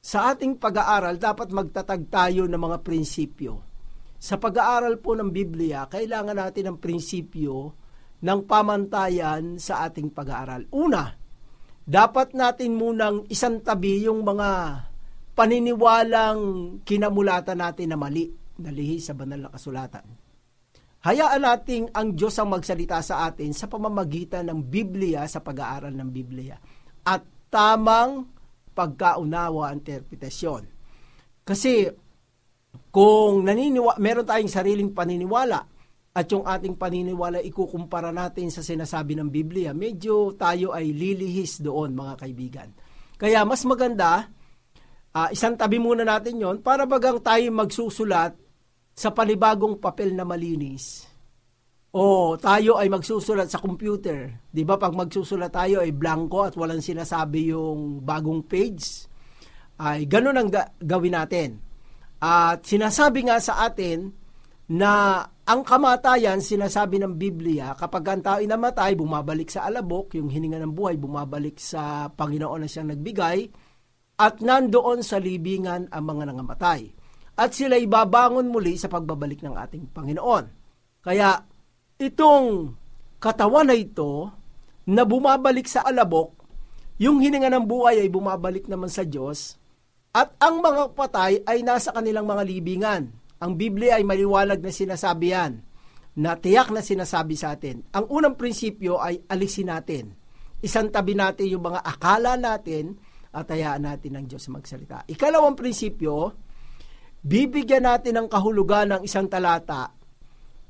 sa 0.00 0.32
ating 0.32 0.56
pag-aaral, 0.56 1.20
dapat 1.20 1.52
magtatag 1.52 2.08
tayo 2.08 2.48
ng 2.48 2.56
mga 2.56 2.80
prinsipyo. 2.80 3.60
Sa 4.16 4.40
pag-aaral 4.40 5.04
po 5.04 5.12
ng 5.12 5.28
Biblia, 5.28 5.84
kailangan 5.84 6.40
natin 6.40 6.72
ng 6.72 6.76
prinsipyo 6.80 7.76
ng 8.24 8.40
pamantayan 8.48 9.60
sa 9.60 9.84
ating 9.84 10.16
pag-aaral. 10.16 10.64
Una, 10.72 11.12
dapat 11.84 12.32
natin 12.32 12.72
munang 12.72 13.28
isang 13.28 13.60
tabi 13.60 14.08
yung 14.08 14.24
mga 14.24 14.80
paniniwalang 15.36 16.40
kinamulatan 16.88 17.60
natin 17.60 17.92
na 17.92 18.00
mali, 18.00 18.32
nalihi 18.56 18.96
sa 18.96 19.12
banal 19.12 19.44
na 19.44 19.52
kasulatan 19.52 20.21
Hayaan 21.02 21.42
nating 21.42 21.90
ang 21.90 22.14
Diyos 22.14 22.38
ang 22.38 22.54
magsalita 22.54 23.02
sa 23.02 23.26
atin 23.26 23.50
sa 23.50 23.66
pamamagitan 23.66 24.46
ng 24.46 24.62
Biblia 24.62 25.26
sa 25.26 25.42
pag-aaral 25.42 25.90
ng 25.90 26.10
Biblia 26.14 26.54
at 27.02 27.50
tamang 27.50 28.22
pagkaunawa 28.70 29.74
interpretasyon. 29.74 30.62
Kasi 31.42 31.90
kung 32.94 33.42
naniniwa, 33.42 33.98
meron 33.98 34.22
tayong 34.22 34.52
sariling 34.52 34.94
paniniwala 34.94 35.58
at 36.14 36.26
yung 36.30 36.46
ating 36.46 36.78
paniniwala 36.78 37.42
ikukumpara 37.42 38.14
natin 38.14 38.54
sa 38.54 38.62
sinasabi 38.62 39.18
ng 39.18 39.26
Biblia, 39.26 39.74
medyo 39.74 40.38
tayo 40.38 40.70
ay 40.70 40.94
lilihis 40.94 41.58
doon 41.58 41.98
mga 41.98 42.14
kaibigan. 42.14 42.68
Kaya 43.18 43.42
mas 43.42 43.66
maganda, 43.66 44.30
uh, 45.18 45.28
isang 45.34 45.58
tabi 45.58 45.82
muna 45.82 46.06
natin 46.06 46.38
yon 46.38 46.62
para 46.62 46.86
bagang 46.86 47.18
tayo 47.18 47.48
magsusulat 47.50 48.38
sa 48.92 49.10
panibagong 49.10 49.80
papel 49.80 50.12
na 50.12 50.24
malinis. 50.24 51.08
O 51.92 52.36
tayo 52.40 52.80
ay 52.80 52.88
magsusulat 52.88 53.52
sa 53.52 53.60
computer. 53.60 54.48
'Di 54.48 54.64
ba 54.64 54.80
pag 54.80 54.96
magsusulat 54.96 55.52
tayo 55.52 55.84
ay 55.84 55.92
blanco 55.92 56.48
at 56.48 56.56
walang 56.56 56.80
sinasabi 56.80 57.52
yung 57.52 58.00
bagong 58.00 58.48
page? 58.48 59.08
Ay 59.76 60.08
ganun 60.08 60.40
ang 60.40 60.48
ga- 60.48 60.72
gawin 60.80 61.12
natin. 61.12 61.60
At 62.22 62.64
sinasabi 62.64 63.28
nga 63.28 63.36
sa 63.42 63.66
atin 63.66 64.08
na 64.72 65.20
ang 65.42 65.66
kamatayan, 65.66 66.38
sinasabi 66.38 67.02
ng 67.02 67.18
Biblia, 67.18 67.74
kapag 67.74 68.08
ang 68.08 68.22
tao 68.22 68.38
namatay, 68.38 68.94
bumabalik 68.94 69.50
sa 69.50 69.66
alabok, 69.66 70.14
yung 70.14 70.30
hininga 70.30 70.62
ng 70.62 70.70
buhay, 70.70 70.94
bumabalik 70.96 71.58
sa 71.58 72.06
Panginoon 72.14 72.62
na 72.62 72.70
siyang 72.70 72.94
nagbigay, 72.94 73.50
at 74.22 74.38
nandoon 74.38 75.02
sa 75.02 75.18
libingan 75.18 75.90
ang 75.90 76.04
mga 76.06 76.30
nangamatay 76.30 77.01
at 77.42 77.50
sila 77.50 77.74
ibabangon 77.74 78.46
muli 78.46 78.78
sa 78.78 78.86
pagbabalik 78.86 79.42
ng 79.42 79.58
ating 79.58 79.90
Panginoon. 79.90 80.44
Kaya 81.02 81.42
itong 81.98 82.70
katawan 83.18 83.66
na 83.66 83.74
ito 83.74 84.30
na 84.86 85.02
bumabalik 85.02 85.66
sa 85.66 85.82
alabok, 85.82 86.38
yung 87.02 87.18
hininga 87.18 87.50
ng 87.50 87.66
buhay 87.66 87.98
ay 87.98 88.06
bumabalik 88.06 88.70
naman 88.70 88.86
sa 88.86 89.02
Diyos 89.02 89.58
at 90.14 90.38
ang 90.38 90.62
mga 90.62 90.94
patay 90.94 91.42
ay 91.42 91.66
nasa 91.66 91.90
kanilang 91.90 92.30
mga 92.30 92.46
libingan. 92.46 93.10
Ang 93.42 93.58
Biblia 93.58 93.98
ay 93.98 94.06
maliwalag 94.06 94.62
na 94.62 94.70
sinasabi 94.70 95.34
yan 95.34 95.66
na 96.14 96.38
tiyak 96.38 96.70
na 96.70 96.78
sinasabi 96.78 97.34
sa 97.34 97.58
atin. 97.58 97.82
Ang 97.90 98.06
unang 98.06 98.38
prinsipyo 98.38 99.02
ay 99.02 99.18
alisin 99.26 99.72
natin. 99.72 100.14
Isang 100.62 100.94
tabi 100.94 101.18
natin 101.18 101.50
yung 101.50 101.66
mga 101.66 101.82
akala 101.82 102.38
natin 102.38 103.02
at 103.34 103.50
hayaan 103.50 103.82
natin 103.82 104.14
ng 104.14 104.30
Diyos 104.30 104.46
magsalita. 104.46 105.02
Ikalawang 105.10 105.58
prinsipyo, 105.58 106.36
bibigyan 107.22 107.86
natin 107.86 108.18
ng 108.18 108.28
kahulugan 108.28 108.98
ng 108.98 109.02
isang 109.06 109.30
talata 109.30 109.94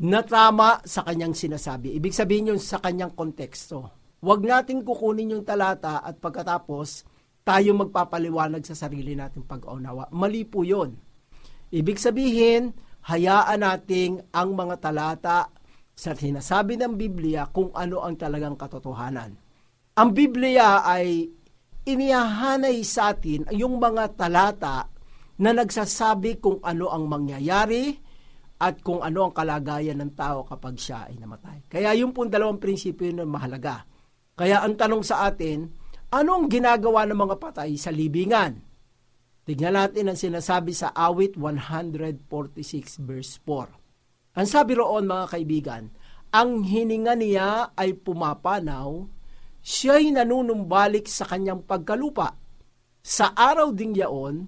na 0.05 0.21
tama 0.21 0.85
sa 0.85 1.01
kanyang 1.01 1.33
sinasabi. 1.33 1.97
Ibig 1.97 2.13
sabihin 2.13 2.53
yun 2.53 2.61
sa 2.61 2.77
kanyang 2.79 3.17
konteksto. 3.17 3.89
Huwag 4.23 4.45
natin 4.45 4.85
kukunin 4.85 5.35
yung 5.35 5.45
talata 5.49 6.05
at 6.05 6.21
pagkatapos 6.21 7.09
tayo 7.43 7.75
magpapaliwanag 7.75 8.63
sa 8.63 8.77
sarili 8.77 9.19
natin 9.19 9.43
pag-unawa. 9.43 10.13
Mali 10.15 10.47
po 10.47 10.63
yun. 10.63 10.95
Ibig 11.73 11.99
sabihin, 11.99 12.71
hayaan 13.09 13.65
nating 13.65 14.31
ang 14.31 14.55
mga 14.55 14.79
talata 14.79 15.51
sa 15.91 16.13
sinasabi 16.15 16.79
ng 16.79 16.95
Biblia 16.95 17.49
kung 17.51 17.75
ano 17.75 18.05
ang 18.05 18.15
talagang 18.15 18.55
katotohanan. 18.55 19.35
Ang 19.99 20.11
Biblia 20.15 20.87
ay 20.87 21.27
inihahanay 21.83 22.79
sa 22.87 23.17
atin 23.17 23.49
yung 23.51 23.83
mga 23.83 24.15
talata 24.15 24.92
na 25.41 25.51
nagsasabi 25.57 26.43
kung 26.43 26.61
ano 26.61 26.93
ang 26.93 27.09
mangyayari 27.09 27.97
at 28.63 28.79
kung 28.85 29.03
ano 29.03 29.31
ang 29.31 29.33
kalagayan 29.35 29.99
ng 29.99 30.13
tao 30.15 30.47
kapag 30.47 30.79
siya 30.79 31.11
ay 31.11 31.19
namatay. 31.19 31.67
Kaya 31.67 31.97
yung 31.99 32.15
pong 32.15 32.31
dalawang 32.31 32.63
prinsipyo 32.63 33.11
yun 33.11 33.27
mahalaga. 33.27 33.83
Kaya 34.39 34.63
ang 34.63 34.79
tanong 34.79 35.03
sa 35.03 35.27
atin, 35.27 35.67
ano 36.13 36.31
ang 36.37 36.47
ginagawa 36.47 37.09
ng 37.09 37.19
mga 37.19 37.37
patay 37.41 37.75
sa 37.75 37.91
libingan? 37.91 38.61
Tignan 39.43 39.75
natin 39.75 40.07
ang 40.07 40.19
sinasabi 40.19 40.71
sa 40.71 40.95
awit 40.95 41.35
146 41.35 43.03
verse 43.03 43.43
4. 43.43 44.39
Ang 44.39 44.47
sabi 44.47 44.79
roon 44.79 45.11
mga 45.11 45.27
kaibigan, 45.35 45.83
ang 46.33 46.63
hininga 46.65 47.19
niya 47.19 47.75
ay 47.75 47.99
pumapanaw, 47.99 49.05
siya'y 49.61 50.15
nanunumbalik 50.15 51.11
sa 51.11 51.27
kanyang 51.29 51.67
pagkalupa. 51.67 52.39
Sa 53.03 53.35
araw 53.35 53.75
ding 53.75 53.99
yaon, 53.99 54.47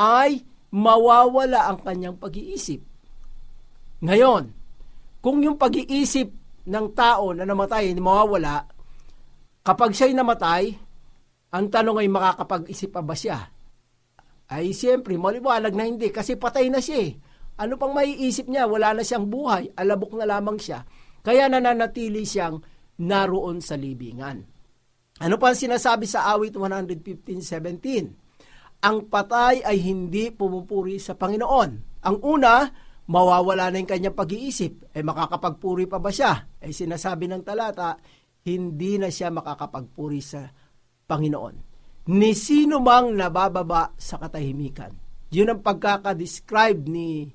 ay 0.00 0.40
mawawala 0.72 1.68
ang 1.68 1.84
kanyang 1.84 2.16
pag-iisip. 2.16 2.80
Ngayon, 4.00 4.48
kung 5.20 5.44
yung 5.44 5.60
pag-iisip 5.60 6.32
ng 6.64 6.86
tao 6.96 7.36
na 7.36 7.44
namatay 7.44 7.92
ay 7.92 8.00
mawawala, 8.00 8.64
kapag 9.60 9.92
siya'y 9.92 10.16
namatay, 10.16 10.72
ang 11.52 11.68
tanong 11.68 12.00
ay 12.00 12.08
makakapag-isip 12.08 12.96
pa 12.96 13.04
ba 13.04 13.12
siya? 13.12 13.52
Ay 14.48 14.72
siyempre, 14.72 15.20
maliwanag 15.20 15.76
na 15.76 15.84
hindi 15.84 16.08
kasi 16.08 16.40
patay 16.40 16.72
na 16.72 16.80
siya 16.80 16.98
eh. 17.10 17.12
Ano 17.60 17.76
pang 17.76 17.92
maiisip 17.92 18.48
niya? 18.48 18.64
Wala 18.64 18.96
na 18.96 19.04
siyang 19.04 19.28
buhay. 19.28 19.76
Alabok 19.76 20.16
na 20.16 20.24
lamang 20.24 20.56
siya. 20.56 20.80
Kaya 21.20 21.44
nananatili 21.52 22.24
siyang 22.24 22.56
naroon 23.04 23.60
sa 23.60 23.76
libingan. 23.76 24.40
Ano 25.20 25.36
pa 25.36 25.52
ang 25.52 25.58
sinasabi 25.60 26.08
sa 26.08 26.32
awit 26.32 26.56
115.17? 26.56 28.29
Ang 28.80 29.12
patay 29.12 29.60
ay 29.60 29.76
hindi 29.84 30.32
pumupuri 30.32 30.96
sa 30.96 31.12
Panginoon. 31.12 32.00
Ang 32.00 32.18
una, 32.24 32.64
mawawala 33.12 33.68
na 33.68 33.76
yung 33.76 33.90
kanyang 33.90 34.16
pag-iisip. 34.16 34.88
Eh 34.96 35.04
makakapagpuri 35.04 35.84
pa 35.84 36.00
ba 36.00 36.08
siya? 36.08 36.56
Eh 36.56 36.72
sinasabi 36.72 37.28
ng 37.28 37.44
talata, 37.44 38.00
hindi 38.48 38.96
na 38.96 39.12
siya 39.12 39.28
makakapagpuri 39.28 40.20
sa 40.24 40.48
Panginoon. 41.04 41.54
Ni 42.08 42.32
sino 42.32 42.80
mang 42.80 43.12
nabababa 43.12 43.92
sa 44.00 44.16
katahimikan. 44.16 44.96
Yun 45.30 45.52
ang 45.52 45.60
pagkakadescribe 45.60 46.88
ni 46.88 47.28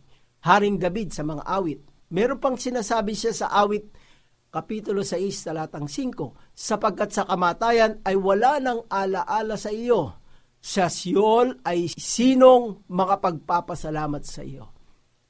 Haring 0.49 0.81
David 0.81 1.13
sa 1.13 1.21
mga 1.21 1.45
awit. 1.45 2.09
Meron 2.09 2.41
pang 2.41 2.57
sinasabi 2.57 3.13
siya 3.13 3.33
sa 3.37 3.47
awit 3.53 3.85
Kapitulo 4.49 5.03
6, 5.03 5.51
talatang 5.51 5.91
5, 5.91 6.55
sapagkat 6.55 7.11
sa 7.11 7.27
kamatayan 7.27 7.99
ay 8.07 8.15
wala 8.15 8.63
nang 8.63 8.87
alaala 8.87 9.59
sa 9.59 9.67
iyo 9.67 10.24
sa 10.65 10.89
Siyol 10.89 11.61
ay 11.61 11.93
sinong 11.93 12.89
makapagpapasalamat 12.89 14.23
sa 14.25 14.41
iyo. 14.41 14.73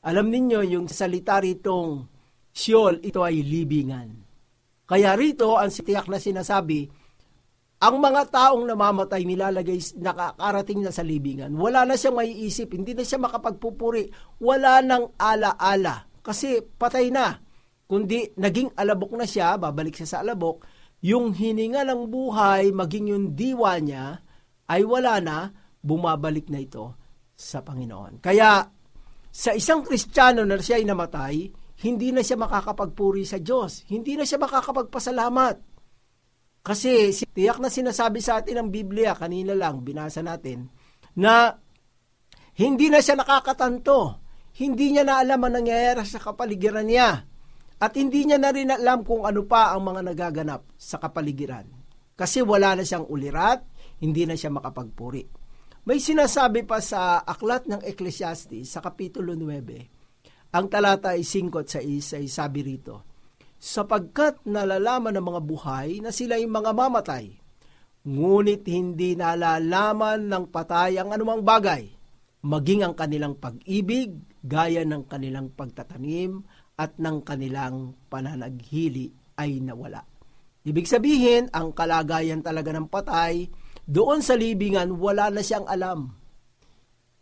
Alam 0.08 0.32
ninyo, 0.32 0.64
yung 0.64 0.88
salita 0.88 1.44
ritong 1.44 2.08
Siyol, 2.56 3.04
ito 3.04 3.20
ay 3.20 3.44
libingan. 3.44 4.16
Kaya 4.88 5.12
rito, 5.20 5.60
ang 5.60 5.76
sitiyak 5.76 6.08
na 6.08 6.24
sinasabi, 6.24 6.88
ang 7.84 8.00
mga 8.00 8.32
taong 8.32 8.64
namamatay 8.64 9.28
nilalagay, 9.28 9.76
nakakarating 10.00 10.80
na 10.80 10.96
sa 10.96 11.04
libingan. 11.04 11.52
Wala 11.60 11.84
na 11.84 12.00
siyang 12.00 12.16
maiisip, 12.16 12.72
hindi 12.72 12.96
na 12.96 13.04
siya 13.04 13.20
makapagpupuri, 13.20 14.08
wala 14.40 14.80
nang 14.80 15.12
ala-ala, 15.20 16.08
kasi 16.24 16.64
patay 16.64 17.12
na. 17.12 17.36
Kundi 17.84 18.32
naging 18.40 18.72
alabok 18.80 19.20
na 19.20 19.28
siya, 19.28 19.60
babalik 19.60 20.00
siya 20.00 20.08
sa 20.08 20.18
alabok, 20.24 20.64
yung 21.04 21.36
hininga 21.36 21.84
ng 21.84 22.08
buhay, 22.08 22.72
maging 22.72 23.12
yung 23.12 23.26
diwa 23.36 23.76
niya, 23.84 24.25
ay 24.70 24.82
wala 24.86 25.22
na, 25.22 25.38
bumabalik 25.86 26.50
na 26.50 26.62
ito 26.62 26.98
sa 27.38 27.62
Panginoon. 27.62 28.24
Kaya 28.24 28.66
sa 29.30 29.52
isang 29.54 29.84
Kristiyano 29.86 30.48
na 30.48 30.58
siya 30.58 30.82
ay 30.82 30.86
namatay, 30.88 31.36
hindi 31.84 32.10
na 32.16 32.24
siya 32.24 32.40
makakapagpuri 32.40 33.28
sa 33.28 33.38
Diyos. 33.38 33.84
Hindi 33.92 34.16
na 34.16 34.24
siya 34.24 34.40
makakapagpasalamat. 34.40 35.56
Kasi 36.66 37.14
tiyak 37.14 37.62
na 37.62 37.70
sinasabi 37.70 38.24
sa 38.24 38.42
atin 38.42 38.66
ng 38.66 38.70
Biblia, 38.74 39.14
kanina 39.14 39.54
lang 39.54 39.86
binasa 39.86 40.26
natin, 40.26 40.66
na 41.20 41.54
hindi 42.58 42.88
na 42.90 43.04
siya 43.04 43.20
nakakatanto. 43.20 44.24
Hindi 44.56 44.96
niya 44.96 45.04
na 45.04 45.20
alam 45.20 45.44
ang 45.44 45.62
nangyayari 45.62 46.08
sa 46.08 46.24
kapaligiran 46.24 46.88
niya. 46.88 47.28
At 47.76 47.92
hindi 48.00 48.24
niya 48.24 48.40
na 48.40 48.56
rin 48.56 48.72
alam 48.72 49.04
kung 49.04 49.28
ano 49.28 49.44
pa 49.44 49.76
ang 49.76 49.84
mga 49.84 50.02
nagaganap 50.16 50.64
sa 50.80 50.96
kapaligiran. 50.96 51.68
Kasi 52.16 52.40
wala 52.40 52.80
na 52.80 52.88
siyang 52.88 53.04
ulirat, 53.12 53.68
hindi 54.00 54.24
na 54.28 54.36
siya 54.36 54.52
makapagpuri. 54.52 55.24
May 55.86 56.02
sinasabi 56.02 56.66
pa 56.66 56.82
sa 56.82 57.22
aklat 57.22 57.70
ng 57.70 57.86
Ecclesiastes 57.86 58.74
sa 58.74 58.82
Kapitulo 58.82 59.38
9, 59.38 60.56
ang 60.56 60.66
talata 60.66 61.14
ay 61.14 61.22
5 61.22 61.62
at 61.62 61.68
6 61.84 62.18
ay 62.18 62.26
sabi 62.26 62.66
rito, 62.66 63.06
sapagkat 63.60 64.48
nalalaman 64.50 65.14
ng 65.14 65.26
mga 65.26 65.42
buhay 65.46 65.90
na 66.02 66.10
sila 66.10 66.42
ay 66.42 66.48
mga 66.50 66.72
mamatay, 66.74 67.26
ngunit 68.06 68.66
hindi 68.66 69.14
nalalaman 69.14 70.26
ng 70.26 70.46
patay 70.50 70.98
ang 70.98 71.14
anumang 71.14 71.46
bagay, 71.46 71.86
maging 72.46 72.86
ang 72.86 72.94
kanilang 72.98 73.38
pag-ibig, 73.38 74.16
gaya 74.46 74.86
ng 74.86 75.10
kanilang 75.10 75.50
pagtatanim 75.54 76.46
at 76.78 76.98
ng 77.02 77.26
kanilang 77.26 77.98
pananaghili 78.10 79.10
ay 79.42 79.62
nawala. 79.62 80.06
Ibig 80.66 80.86
sabihin, 80.90 81.50
ang 81.54 81.74
kalagayan 81.78 82.42
talaga 82.42 82.74
ng 82.74 82.90
patay, 82.90 83.46
doon 83.86 84.26
sa 84.26 84.34
libingan, 84.34 84.98
wala 84.98 85.30
na 85.30 85.46
siyang 85.46 85.70
alam. 85.70 86.14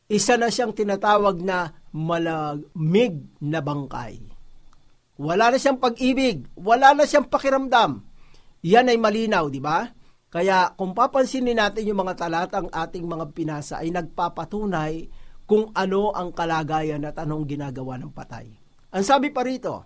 Isa 0.08 0.40
na 0.40 0.48
siyang 0.48 0.72
tinatawag 0.72 1.44
na 1.44 1.76
malamig 1.92 3.28
na 3.44 3.60
bangkay. 3.60 4.20
Wala 5.20 5.54
na 5.54 5.58
siyang 5.60 5.78
pag-ibig, 5.78 6.48
wala 6.58 6.96
na 6.96 7.04
siyang 7.04 7.28
pakiramdam. 7.28 8.02
Yan 8.64 8.90
ay 8.90 8.98
malinaw, 8.98 9.52
di 9.52 9.60
ba? 9.60 9.86
Kaya 10.34 10.74
kung 10.74 10.98
papansinin 10.98 11.62
natin 11.62 11.86
yung 11.86 12.02
mga 12.02 12.26
talatang 12.26 12.72
ating 12.72 13.06
mga 13.06 13.26
pinasa 13.36 13.78
ay 13.84 13.94
nagpapatunay 13.94 15.06
kung 15.46 15.70
ano 15.78 16.10
ang 16.16 16.34
kalagayan 16.34 17.06
at 17.06 17.20
anong 17.22 17.46
ginagawa 17.46 18.00
ng 18.02 18.10
patay. 18.10 18.50
Ang 18.90 19.04
sabi 19.06 19.30
pa 19.30 19.46
rito, 19.46 19.86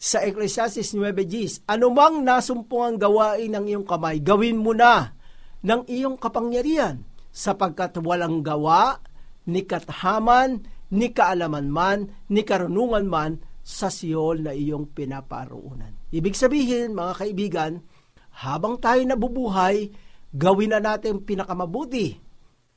sa 0.00 0.20
Ecclesiastes 0.24 0.96
9.10, 0.96 1.68
anumang 1.68 2.20
nasumpungang 2.24 2.96
gawain 2.96 3.52
ng 3.52 3.64
iyong 3.68 3.86
kamay, 3.86 4.20
gawin 4.20 4.60
mo 4.60 4.72
na 4.72 5.19
ng 5.60 5.86
iyong 5.88 6.16
kapangyarihan, 6.16 7.04
sapagkat 7.30 7.96
walang 8.00 8.42
gawa, 8.42 8.98
ni 9.46 9.64
kathaman, 9.64 10.64
ni 10.90 11.12
kaalaman 11.14 11.68
man, 11.70 11.98
ni 12.28 12.42
karunungan 12.42 13.06
man, 13.06 13.32
sa 13.60 13.92
siyol 13.92 14.42
na 14.42 14.56
iyong 14.56 14.90
pinaparoonan. 14.90 16.10
Ibig 16.10 16.34
sabihin, 16.34 16.96
mga 16.96 17.12
kaibigan, 17.22 17.72
habang 18.40 18.80
tayo 18.80 19.04
nabubuhay, 19.04 19.92
gawin 20.32 20.74
na 20.74 20.80
natin 20.80 21.22
pinakamabuti. 21.22 22.18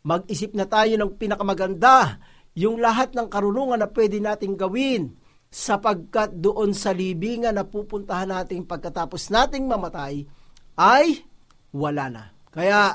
Mag-isip 0.03 0.51
na 0.53 0.67
tayo 0.67 0.93
ng 0.99 1.15
pinakamaganda, 1.15 2.19
yung 2.53 2.77
lahat 2.77 3.17
ng 3.17 3.31
karunungan 3.31 3.81
na 3.81 3.89
pwede 3.89 4.21
nating 4.21 4.53
gawin 4.59 5.17
sapagkat 5.53 6.33
doon 6.37 6.73
sa 6.73 6.89
libingan 6.93 7.53
na 7.53 7.65
pupuntahan 7.65 8.29
natin 8.29 8.65
pagkatapos 8.65 9.29
nating 9.29 9.69
mamatay 9.69 10.25
ay 10.77 11.21
wala 11.69 12.09
na. 12.09 12.32
Kaya 12.53 12.93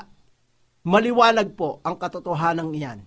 maliwanag 0.87 1.51
po 1.53 1.83
ang 1.83 1.99
katotohanan 1.99 2.71
iyan 2.71 2.99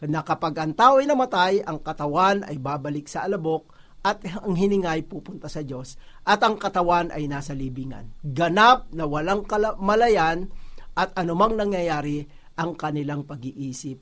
na 0.00 0.24
kapag 0.24 0.56
ang 0.56 0.72
tao 0.72 0.96
ay 0.96 1.04
namatay, 1.04 1.60
ang 1.60 1.84
katawan 1.84 2.40
ay 2.48 2.56
babalik 2.56 3.04
sa 3.04 3.28
alabok 3.28 3.68
at 4.00 4.24
ang 4.24 4.56
hiningay 4.56 5.04
pupunta 5.04 5.44
sa 5.44 5.60
Diyos 5.60 6.00
at 6.24 6.40
ang 6.40 6.56
katawan 6.56 7.12
ay 7.12 7.28
nasa 7.28 7.52
libingan. 7.52 8.16
Ganap 8.24 8.88
na 8.96 9.04
walang 9.04 9.44
malayan 9.76 10.48
at 10.96 11.12
anumang 11.20 11.52
nangyayari, 11.52 12.24
ang 12.56 12.76
kanilang 12.80 13.28
pag-iisip 13.28 14.00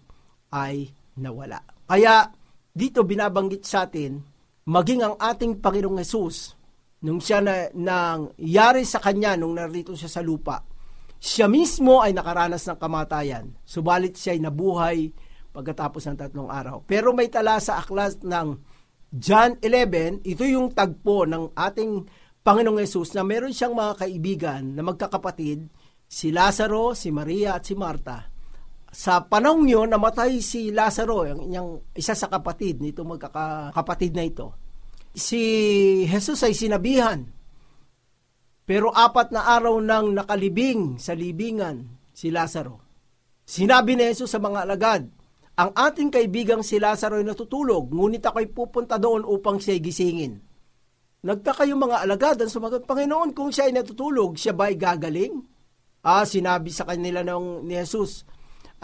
ay 0.54 0.86
nawala. 1.18 1.62
Kaya 1.86 2.30
dito 2.70 3.02
binabanggit 3.02 3.66
sa 3.66 3.90
atin 3.90 4.22
maging 4.68 5.00
ang 5.02 5.14
ating 5.18 5.58
Panginoong 5.58 5.98
Yesus, 5.98 6.54
nung 7.02 7.18
siya 7.18 7.40
na, 7.40 7.72
nang 7.74 8.36
yari 8.36 8.84
sa 8.84 9.00
kanya 9.00 9.34
nung 9.34 9.56
narito 9.56 9.96
siya 9.96 10.12
sa 10.12 10.20
lupa, 10.20 10.60
siya 11.18 11.50
mismo 11.50 11.98
ay 11.98 12.14
nakaranas 12.14 12.62
ng 12.70 12.78
kamatayan, 12.78 13.50
subalit 13.66 14.14
siya 14.14 14.38
ay 14.38 14.40
nabuhay 14.40 14.98
pagkatapos 15.50 16.06
ng 16.06 16.16
tatlong 16.18 16.46
araw. 16.46 16.86
Pero 16.86 17.10
may 17.10 17.26
tala 17.26 17.58
sa 17.58 17.82
aklas 17.82 18.22
ng 18.22 18.54
John 19.10 19.58
11, 19.58 20.22
ito 20.22 20.44
yung 20.46 20.70
tagpo 20.70 21.26
ng 21.26 21.58
ating 21.58 22.06
Panginoong 22.44 22.78
Yesus 22.78 23.12
na 23.18 23.26
meron 23.26 23.50
siyang 23.50 23.74
mga 23.74 24.06
kaibigan 24.06 24.62
na 24.78 24.86
magkakapatid, 24.86 25.66
si 26.08 26.30
Lazaro, 26.30 26.94
si 26.94 27.10
Maria 27.10 27.58
at 27.58 27.66
si 27.66 27.74
Marta. 27.74 28.30
Sa 28.88 29.20
panahon 29.26 29.68
yun, 29.68 29.88
namatay 29.90 30.40
si 30.40 30.72
Lazaro, 30.72 31.28
yung 31.28 31.44
inyang 31.44 31.70
isa 31.92 32.16
sa 32.16 32.30
kapatid 32.32 32.80
nito 32.80 33.04
magkakapatid 33.04 34.12
na 34.16 34.24
ito. 34.24 34.54
Si 35.12 35.40
Jesus 36.08 36.40
ay 36.46 36.54
sinabihan, 36.56 37.20
pero 38.68 38.92
apat 38.92 39.32
na 39.32 39.48
araw 39.48 39.80
nang 39.80 40.12
nakalibing 40.12 41.00
sa 41.00 41.16
libingan 41.16 41.88
si 42.12 42.28
Lazaro. 42.28 42.84
Sinabi 43.48 43.96
ni 43.96 44.12
Jesus 44.12 44.28
sa 44.28 44.44
mga 44.44 44.68
alagad, 44.68 45.08
ang 45.56 45.72
ating 45.72 46.12
kaibigang 46.12 46.60
si 46.60 46.76
Lazaro 46.76 47.16
ay 47.16 47.24
natutulog, 47.24 47.88
ngunit 47.88 48.20
ako'y 48.20 48.52
pupunta 48.52 49.00
doon 49.00 49.24
upang 49.24 49.56
siya 49.56 49.80
gisingin. 49.80 50.36
Nagtaka 51.24 51.64
yung 51.64 51.80
mga 51.80 52.04
alagad 52.04 52.36
ang 52.44 52.52
sumagot, 52.52 52.84
Panginoon, 52.84 53.32
kung 53.32 53.48
siya 53.48 53.72
ay 53.72 53.74
natutulog, 53.74 54.36
siya 54.36 54.52
ba 54.52 54.68
ay 54.68 54.76
gagaling? 54.76 55.40
Ah, 56.04 56.28
sinabi 56.28 56.68
sa 56.68 56.84
kanila 56.84 57.24
ng 57.24 57.64
ni 57.64 57.72
Jesus, 57.72 58.28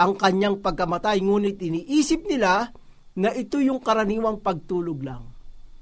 ang 0.00 0.16
kanyang 0.16 0.64
pagkamatay, 0.64 1.20
ngunit 1.20 1.60
iniisip 1.60 2.24
nila 2.24 2.72
na 3.20 3.36
ito 3.36 3.60
yung 3.60 3.84
karaniwang 3.84 4.40
pagtulog 4.40 4.98
lang. 5.04 5.28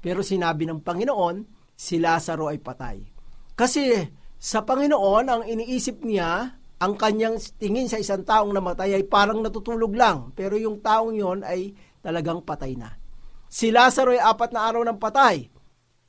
Pero 0.03 0.19
sinabi 0.19 0.67
ng 0.67 0.83
Panginoon, 0.83 1.35
si 1.71 2.03
Lazaro 2.03 2.51
ay 2.51 2.59
patay. 2.59 3.12
Kasi 3.53 4.01
sa 4.41 4.65
Panginoon, 4.65 5.25
ang 5.29 5.41
iniisip 5.45 6.01
niya, 6.03 6.57
ang 6.83 6.93
kanyang 6.99 7.39
tingin 7.55 7.87
sa 7.87 8.01
isang 8.01 8.27
taong 8.27 8.51
namatay 8.51 8.99
ay 8.99 9.05
parang 9.07 9.39
natutulog 9.39 9.95
lang. 9.95 10.35
Pero 10.35 10.59
yung 10.59 10.83
taong 10.83 11.15
yon 11.15 11.39
ay 11.47 11.71
talagang 12.03 12.43
patay 12.43 12.75
na. 12.75 12.91
Si 13.47 13.71
Lazaro 13.71 14.11
ay 14.11 14.19
apat 14.19 14.51
na 14.51 14.67
araw 14.67 14.83
ng 14.83 14.99
patay. 14.99 15.47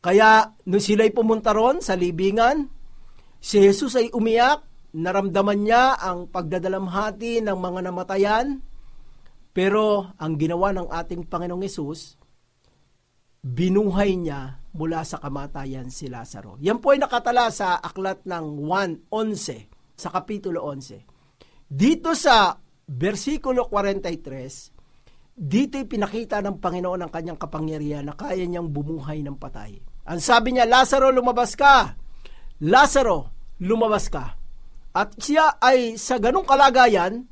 Kaya 0.02 0.50
nung 0.66 0.83
sila'y 0.83 1.14
pumunta 1.14 1.54
ron 1.54 1.78
sa 1.78 1.94
libingan, 1.94 2.66
si 3.38 3.62
Jesus 3.62 3.94
ay 3.96 4.11
umiyak 4.11 4.66
naramdaman 4.94 5.62
niya 5.62 5.98
ang 5.98 6.30
pagdadalamhati 6.30 7.42
ng 7.42 7.59
mga 7.59 7.80
namatayan, 7.90 8.62
pero 9.54 10.11
ang 10.18 10.35
ginawa 10.35 10.74
ng 10.74 10.90
ating 10.90 11.26
Panginoong 11.30 11.62
Yesus, 11.62 12.18
binuhay 13.42 14.18
niya 14.18 14.63
mula 14.75 15.07
sa 15.07 15.23
kamatayan 15.23 15.89
si 15.89 16.11
Lazaro. 16.11 16.59
Yan 16.59 16.83
po 16.83 16.93
ay 16.93 16.99
nakatala 16.99 17.49
sa 17.55 17.79
aklat 17.79 18.27
ng 18.27 18.67
1.11, 18.67 19.71
sa 19.95 20.11
Kapitulo 20.11 20.67
11. 20.67 21.71
Dito 21.71 22.13
sa 22.19 22.59
versikulo 22.91 23.71
43, 23.71 25.39
dito 25.39 25.79
pinakita 25.87 26.43
ng 26.43 26.59
Panginoon 26.59 27.07
ang 27.07 27.11
kanyang 27.11 27.39
kapangyarihan 27.39 28.07
na 28.07 28.15
kaya 28.15 28.43
niyang 28.43 28.71
bumuhay 28.71 29.23
ng 29.23 29.39
patay. 29.39 29.79
Ang 30.05 30.21
sabi 30.21 30.55
niya, 30.55 30.67
Lazaro, 30.69 31.11
lumabas 31.15 31.55
ka! 31.55 31.95
Lazaro, 32.63 33.31
lumabas 33.63 34.11
ka! 34.11 34.37
At 34.95 35.19
siya 35.19 35.59
ay 35.59 35.99
sa 35.99 36.23
ganong 36.23 36.47
kalagayan, 36.47 37.27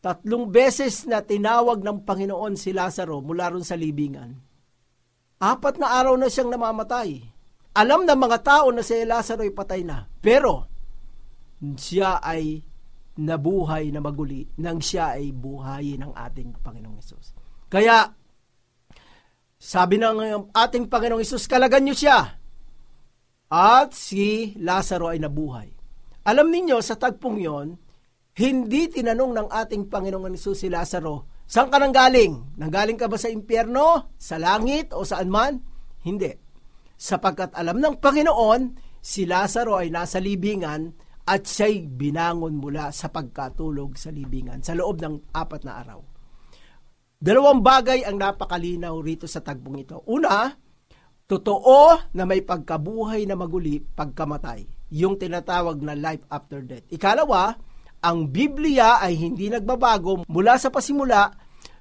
tatlong 0.00 0.48
beses 0.48 1.04
na 1.04 1.20
tinawag 1.20 1.84
ng 1.84 2.06
Panginoon 2.06 2.56
si 2.56 2.72
Lazaro 2.72 3.20
mula 3.20 3.52
ron 3.52 3.66
sa 3.66 3.76
libingan. 3.76 4.45
Apat 5.36 5.76
na 5.76 6.00
araw 6.00 6.16
na 6.16 6.32
siyang 6.32 6.48
namamatay. 6.48 7.20
Alam 7.76 8.08
ng 8.08 8.16
mga 8.16 8.38
tao 8.40 8.72
na 8.72 8.80
si 8.80 8.96
Lazaro 9.04 9.44
ay 9.44 9.52
patay 9.52 9.84
na. 9.84 10.08
Pero, 10.24 10.64
siya 11.76 12.24
ay 12.24 12.64
nabuhay 13.20 13.92
na 13.92 14.00
maguli 14.00 14.48
nang 14.60 14.80
siya 14.80 15.16
ay 15.16 15.32
buhayin 15.32 16.08
ng 16.08 16.12
ating 16.16 16.56
Panginoong 16.64 16.96
Yesus. 16.96 17.36
Kaya, 17.68 18.08
sabi 19.60 20.00
ng 20.00 20.52
ating 20.56 20.88
Panginoong 20.88 21.20
Yesus, 21.20 21.44
kalagan 21.44 21.84
niyo 21.84 21.96
siya. 21.96 22.40
At 23.52 23.92
si 23.92 24.56
Lazaro 24.56 25.12
ay 25.12 25.20
nabuhay. 25.20 25.68
Alam 26.26 26.50
ninyo, 26.50 26.82
sa 26.82 26.98
tagpong 26.98 27.38
yon, 27.38 27.78
hindi 28.36 28.90
tinanong 28.90 29.32
ng 29.32 29.48
ating 29.48 29.88
Panginoong 29.88 30.34
Isus 30.36 30.60
si 30.60 30.68
Lazaro, 30.68 31.35
saan 31.46 31.70
ka 31.70 31.78
nang 31.78 31.94
galing? 31.94 32.58
Nanggaling 32.58 32.98
ka 32.98 33.06
ba 33.06 33.16
sa 33.16 33.30
impyerno, 33.30 34.14
sa 34.18 34.36
langit, 34.36 34.92
o 34.92 35.06
saan 35.06 35.30
man? 35.30 35.62
Hindi. 36.02 36.34
Sapagkat 36.98 37.54
alam 37.54 37.78
ng 37.78 37.96
Panginoon, 38.02 38.60
si 39.02 39.22
Lazaro 39.22 39.78
ay 39.78 39.94
nasa 39.94 40.18
libingan 40.18 40.90
at 41.26 41.46
siya'y 41.46 41.90
binangon 41.90 42.54
mula 42.58 42.94
sa 42.94 43.10
pagkatulog 43.10 43.98
sa 43.98 44.14
libingan 44.14 44.62
sa 44.62 44.78
loob 44.78 45.02
ng 45.02 45.34
apat 45.34 45.62
na 45.66 45.82
araw. 45.82 46.00
Dalawang 47.16 47.64
bagay 47.64 48.06
ang 48.06 48.20
napakalinaw 48.20 48.94
rito 49.02 49.26
sa 49.26 49.42
tagpong 49.42 49.82
ito. 49.82 50.06
Una, 50.06 50.46
totoo 51.26 52.12
na 52.14 52.22
may 52.22 52.46
pagkabuhay 52.46 53.26
na 53.26 53.34
maguli 53.34 53.82
pagkamatay 53.82 54.92
yung 54.94 55.18
tinatawag 55.18 55.82
na 55.82 55.98
life 55.98 56.22
after 56.30 56.62
death. 56.62 56.86
Ikalawa, 56.92 57.58
ang 58.02 58.28
Biblia 58.28 59.00
ay 59.00 59.16
hindi 59.16 59.48
nagbabago 59.48 60.26
mula 60.28 60.60
sa 60.60 60.68
pasimula 60.68 61.32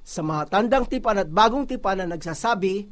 sa 0.05 0.21
mga 0.21 0.53
tandang 0.53 0.85
tipan 0.85 1.25
at 1.25 1.29
bagong 1.33 1.65
tipan 1.65 2.05
na 2.05 2.13
nagsasabi, 2.13 2.85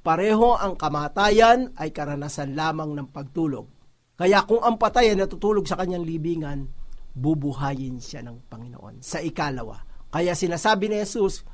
pareho 0.00 0.56
ang 0.56 0.80
kamatayan 0.80 1.76
ay 1.76 1.92
karanasan 1.92 2.56
lamang 2.56 2.96
ng 2.96 3.08
pagtulog. 3.12 3.68
Kaya 4.16 4.46
kung 4.48 4.64
ang 4.64 4.80
patay 4.80 5.12
ay 5.12 5.18
natutulog 5.18 5.68
sa 5.68 5.76
kanyang 5.76 6.06
libingan, 6.06 6.64
bubuhayin 7.12 8.00
siya 8.00 8.24
ng 8.24 8.48
Panginoon 8.48 9.04
sa 9.04 9.20
ikalawa. 9.20 9.84
Kaya 10.08 10.32
sinasabi 10.32 10.88
ni 10.88 11.02
Jesus 11.02 11.44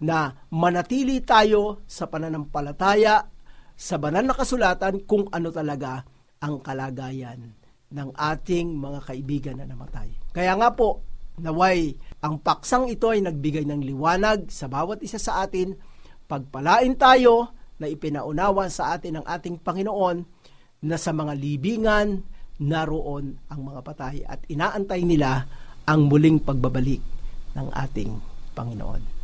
na 0.00 0.32
manatili 0.50 1.20
tayo 1.22 1.84
sa 1.84 2.08
pananampalataya 2.08 3.28
sa 3.76 3.96
banal 4.00 4.24
na 4.24 4.34
kasulatan 4.36 5.04
kung 5.04 5.28
ano 5.28 5.52
talaga 5.52 6.04
ang 6.40 6.64
kalagayan 6.64 7.59
ng 7.90 8.14
ating 8.14 8.78
mga 8.78 9.00
kaibigan 9.02 9.56
na 9.58 9.66
namatay. 9.66 10.10
Kaya 10.30 10.54
nga 10.54 10.70
po, 10.70 11.02
naway 11.42 11.94
ang 12.22 12.38
paksang 12.38 12.86
ito 12.86 13.10
ay 13.10 13.24
nagbigay 13.24 13.66
ng 13.66 13.82
liwanag 13.82 14.52
sa 14.52 14.70
bawat 14.70 15.02
isa 15.02 15.18
sa 15.18 15.42
atin, 15.42 15.74
pagpalain 16.30 16.94
tayo 16.94 17.50
na 17.80 17.88
ipinaunawa 17.88 18.68
sa 18.68 18.94
atin 18.94 19.20
ng 19.20 19.26
ating 19.26 19.58
Panginoon 19.58 20.22
na 20.84 20.96
sa 21.00 21.10
mga 21.10 21.32
libingan 21.34 22.22
naroon 22.60 23.40
ang 23.48 23.60
mga 23.64 23.80
patay 23.80 24.20
at 24.28 24.44
inaantay 24.52 25.00
nila 25.02 25.48
ang 25.88 26.06
muling 26.06 26.44
pagbabalik 26.44 27.00
ng 27.56 27.68
ating 27.72 28.20
Panginoon. 28.52 29.19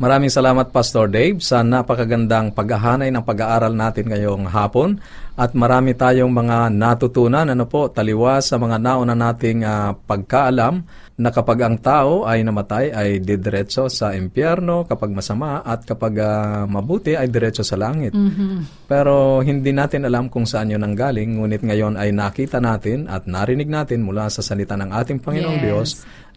Maraming 0.00 0.32
salamat 0.32 0.72
Pastor 0.72 1.12
Dave 1.12 1.44
sa 1.44 1.60
napakagandang 1.60 2.56
paghahanay 2.56 3.12
ng 3.12 3.20
pag-aaral 3.20 3.76
natin 3.76 4.08
ngayong 4.08 4.48
hapon 4.48 4.96
at 5.36 5.52
marami 5.52 5.92
tayong 5.92 6.32
mga 6.32 6.72
natutunan 6.72 7.44
ano 7.44 7.68
po 7.68 7.92
taliwas 7.92 8.48
sa 8.48 8.56
mga 8.56 8.80
nauna 8.80 9.12
nating 9.12 9.60
uh, 9.60 9.92
pagkaalam 10.08 10.80
na 11.20 11.28
kapag 11.28 11.68
ang 11.68 11.76
tao 11.84 12.24
ay 12.24 12.40
namatay 12.40 12.96
ay 12.96 13.20
didiretso 13.20 13.92
sa 13.92 14.16
impyerno 14.16 14.88
kapag 14.88 15.12
masama 15.12 15.60
at 15.60 15.84
kapag 15.84 16.16
uh, 16.16 16.64
mabuti 16.64 17.12
ay 17.12 17.28
diretso 17.28 17.60
sa 17.60 17.76
langit. 17.76 18.16
Mm-hmm. 18.16 18.88
Pero 18.88 19.44
hindi 19.44 19.68
natin 19.76 20.08
alam 20.08 20.32
kung 20.32 20.48
saan 20.48 20.72
yun 20.72 20.80
ang 20.80 20.96
galing 20.96 21.36
ngunit 21.36 21.60
ngayon 21.60 22.00
ay 22.00 22.08
nakita 22.16 22.56
natin 22.56 23.04
at 23.04 23.28
narinig 23.28 23.68
natin 23.68 24.00
mula 24.00 24.32
sa 24.32 24.40
salita 24.40 24.80
ng 24.80 24.96
ating 24.96 25.20
Panginoong 25.20 25.60
yes. 25.60 25.64
Diyos 25.68 25.88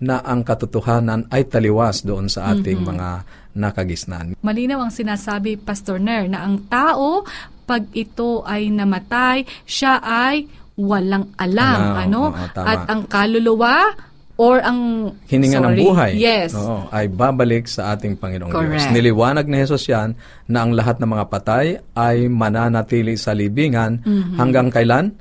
na 0.03 0.19
ang 0.19 0.43
katotohanan 0.43 1.31
ay 1.31 1.47
taliwas 1.47 2.03
doon 2.03 2.27
sa 2.27 2.51
ating 2.51 2.83
mm-hmm. 2.83 2.91
mga 2.91 3.09
nakagisnan. 3.53 4.37
Malinaw 4.41 4.83
ang 4.83 4.93
sinasabi, 4.93 5.57
Pastor 5.57 6.01
Ner, 6.01 6.29
na 6.29 6.45
ang 6.45 6.65
tao, 6.67 7.23
pag 7.63 7.85
ito 7.93 8.43
ay 8.43 8.73
namatay, 8.73 9.47
siya 9.63 10.01
ay 10.03 10.49
walang 10.77 11.31
alam. 11.37 11.79
Ano, 11.95 11.97
ano? 11.97 12.21
Oo, 12.33 12.65
At 12.65 12.89
ang 12.89 13.05
kaluluwa, 13.05 13.93
or 14.33 14.57
ang 14.65 15.13
hininga 15.29 15.61
sorry, 15.61 15.77
ng 15.77 15.85
buhay 15.85 16.11
yes. 16.17 16.57
oo, 16.57 16.89
ay 16.89 17.05
babalik 17.05 17.69
sa 17.69 17.93
ating 17.93 18.17
Panginoong 18.17 18.49
Correct. 18.49 18.89
Diyos. 18.89 18.93
Niliwanag 18.97 19.45
ni 19.45 19.61
Jesus 19.61 19.85
yan 19.85 20.17
na 20.49 20.65
ang 20.65 20.73
lahat 20.73 20.97
ng 20.97 21.09
mga 21.09 21.25
patay 21.29 21.77
ay 21.93 22.25
mananatili 22.33 23.13
sa 23.13 23.37
libingan 23.37 24.01
mm-hmm. 24.01 24.37
hanggang 24.41 24.73
kailan? 24.73 25.13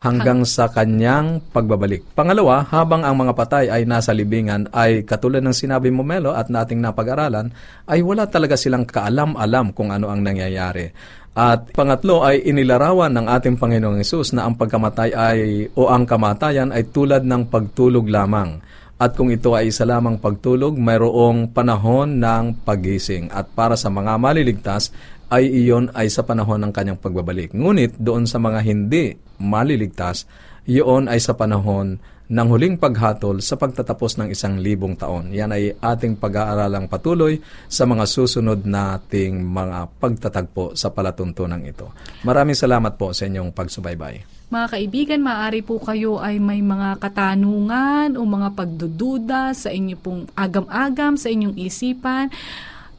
Hanggang 0.00 0.44
sa 0.44 0.68
kanyang 0.68 1.40
pagbabalik. 1.50 2.04
Pangalawa, 2.12 2.68
habang 2.68 3.02
ang 3.02 3.16
mga 3.16 3.32
patay 3.32 3.64
ay 3.72 3.88
nasa 3.88 4.12
libingan 4.12 4.68
ay 4.70 5.08
katulad 5.08 5.40
ng 5.40 5.56
sinabi 5.56 5.88
mo 5.88 6.04
Melo 6.04 6.36
at 6.36 6.52
nating 6.52 6.84
napag-aralan, 6.84 7.48
ay 7.88 8.04
wala 8.04 8.28
talaga 8.28 8.54
silang 8.60 8.84
kaalam-alam 8.84 9.72
kung 9.72 9.88
ano 9.88 10.12
ang 10.12 10.20
nangyayari. 10.20 10.92
At 11.36 11.68
pangatlo 11.76 12.24
ay 12.24 12.48
inilarawan 12.48 13.12
ng 13.12 13.26
ating 13.28 13.60
Panginoong 13.60 14.00
Yesus 14.00 14.32
na 14.32 14.48
ang 14.48 14.56
pagkamatay 14.56 15.12
ay 15.12 15.38
o 15.76 15.92
ang 15.92 16.08
kamatayan 16.08 16.72
ay 16.72 16.88
tulad 16.88 17.28
ng 17.28 17.52
pagtulog 17.52 18.08
lamang. 18.08 18.64
At 18.96 19.12
kung 19.12 19.28
ito 19.28 19.52
ay 19.52 19.68
isa 19.68 19.84
lamang 19.84 20.16
pagtulog, 20.16 20.72
mayroong 20.80 21.52
panahon 21.52 22.16
ng 22.16 22.64
pagising. 22.64 23.28
At 23.28 23.52
para 23.52 23.76
sa 23.76 23.92
mga 23.92 24.16
maliligtas, 24.16 24.88
ay 25.30 25.50
iyon 25.50 25.90
ay 25.94 26.06
sa 26.06 26.22
panahon 26.22 26.62
ng 26.62 26.72
kanyang 26.72 27.00
pagbabalik. 27.00 27.50
Ngunit 27.50 27.98
doon 27.98 28.30
sa 28.30 28.38
mga 28.38 28.62
hindi 28.62 29.18
maliligtas, 29.42 30.24
iyon 30.66 31.10
ay 31.10 31.18
sa 31.18 31.34
panahon 31.34 31.98
ng 32.26 32.48
huling 32.50 32.74
paghatol 32.74 33.38
sa 33.38 33.54
pagtatapos 33.54 34.18
ng 34.18 34.28
isang 34.34 34.58
libong 34.58 34.98
taon. 34.98 35.30
Yan 35.30 35.54
ay 35.54 35.78
ating 35.78 36.18
pag-aaralang 36.18 36.90
patuloy 36.90 37.38
sa 37.70 37.86
mga 37.86 38.02
susunod 38.02 38.66
nating 38.66 39.46
mga 39.46 39.86
pagtatagpo 40.02 40.74
sa 40.74 40.90
palatuntunan 40.90 41.62
ito. 41.62 41.94
Maraming 42.26 42.58
salamat 42.58 42.98
po 42.98 43.14
sa 43.14 43.30
inyong 43.30 43.54
pagsubaybay. 43.54 44.26
Mga 44.46 44.66
kaibigan, 44.78 45.20
maaari 45.26 45.62
po 45.62 45.78
kayo 45.82 46.22
ay 46.22 46.38
may 46.38 46.62
mga 46.62 47.02
katanungan 47.02 48.14
o 48.14 48.22
mga 48.22 48.54
pagdududa 48.54 49.54
sa 49.54 49.74
inyo 49.74 49.98
pong 49.98 50.30
agam-agam, 50.38 51.18
sa 51.18 51.30
inyong 51.30 51.58
isipan 51.58 52.30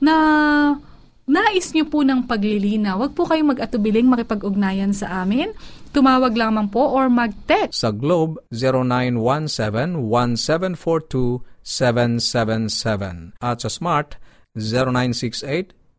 na 0.04 0.16
nais 1.28 1.76
nyo 1.76 1.84
po 1.92 2.08
ng 2.08 2.24
paglilina, 2.24 2.96
wag 2.96 3.12
po 3.12 3.28
kayong 3.28 3.52
mag-atubiling 3.54 4.08
makipag-ugnayan 4.08 4.96
sa 4.96 5.22
amin. 5.22 5.52
Tumawag 5.92 6.40
lamang 6.40 6.72
po 6.72 6.88
or 6.88 7.12
mag-text. 7.12 7.84
Sa 7.84 7.92
Globe, 7.92 8.40
0917-1742-777. 11.68 13.36
At 13.44 13.60
sa 13.62 13.70
Smart, 13.70 14.18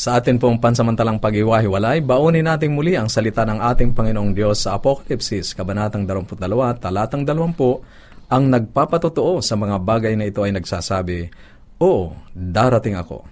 Sa 0.00 0.16
atin 0.16 0.40
pong 0.40 0.56
pansamantalang 0.56 1.20
pag-iwahiwalay, 1.20 2.00
baunin 2.00 2.48
natin 2.48 2.72
muli 2.72 2.96
ang 2.96 3.12
salita 3.12 3.44
ng 3.44 3.60
ating 3.60 3.92
Panginoong 3.92 4.32
Diyos 4.32 4.64
sa 4.64 4.80
Apokalipsis, 4.80 5.52
Kabanatang 5.52 6.08
22, 6.08 6.40
Talatang 6.80 7.26
20, 7.28 8.09
ang 8.30 8.46
nagpapatotoo 8.46 9.42
sa 9.42 9.58
mga 9.58 9.82
bagay 9.82 10.14
na 10.14 10.30
ito 10.30 10.46
ay 10.46 10.54
nagsasabi, 10.54 11.28
Oo, 11.82 12.14
darating 12.30 12.94
ako. 12.94 13.26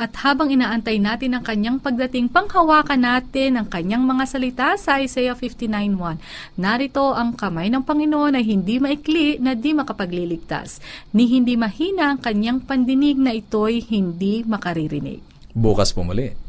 At 0.00 0.16
habang 0.24 0.48
inaantay 0.48 0.96
natin 0.96 1.36
ang 1.36 1.44
kanyang 1.44 1.76
pagdating, 1.76 2.32
panghawakan 2.32 3.04
natin 3.04 3.60
ang 3.60 3.68
kanyang 3.68 4.08
mga 4.08 4.24
salita 4.24 4.68
sa 4.80 5.04
Isaiah 5.04 5.36
59.1. 5.36 6.16
Narito 6.56 7.12
ang 7.12 7.36
kamay 7.36 7.68
ng 7.68 7.84
Panginoon 7.84 8.40
ay 8.40 8.44
hindi 8.48 8.80
maikli 8.80 9.36
na 9.36 9.52
di 9.52 9.76
makapagliligtas, 9.76 10.80
ni 11.12 11.28
hindi 11.28 11.60
mahina 11.60 12.08
ang 12.08 12.24
kanyang 12.24 12.64
pandinig 12.64 13.20
na 13.20 13.36
ito'y 13.36 13.84
hindi 13.92 14.40
makaririnig. 14.48 15.20
Bukas 15.52 15.92
po 15.92 16.00
muli 16.08 16.41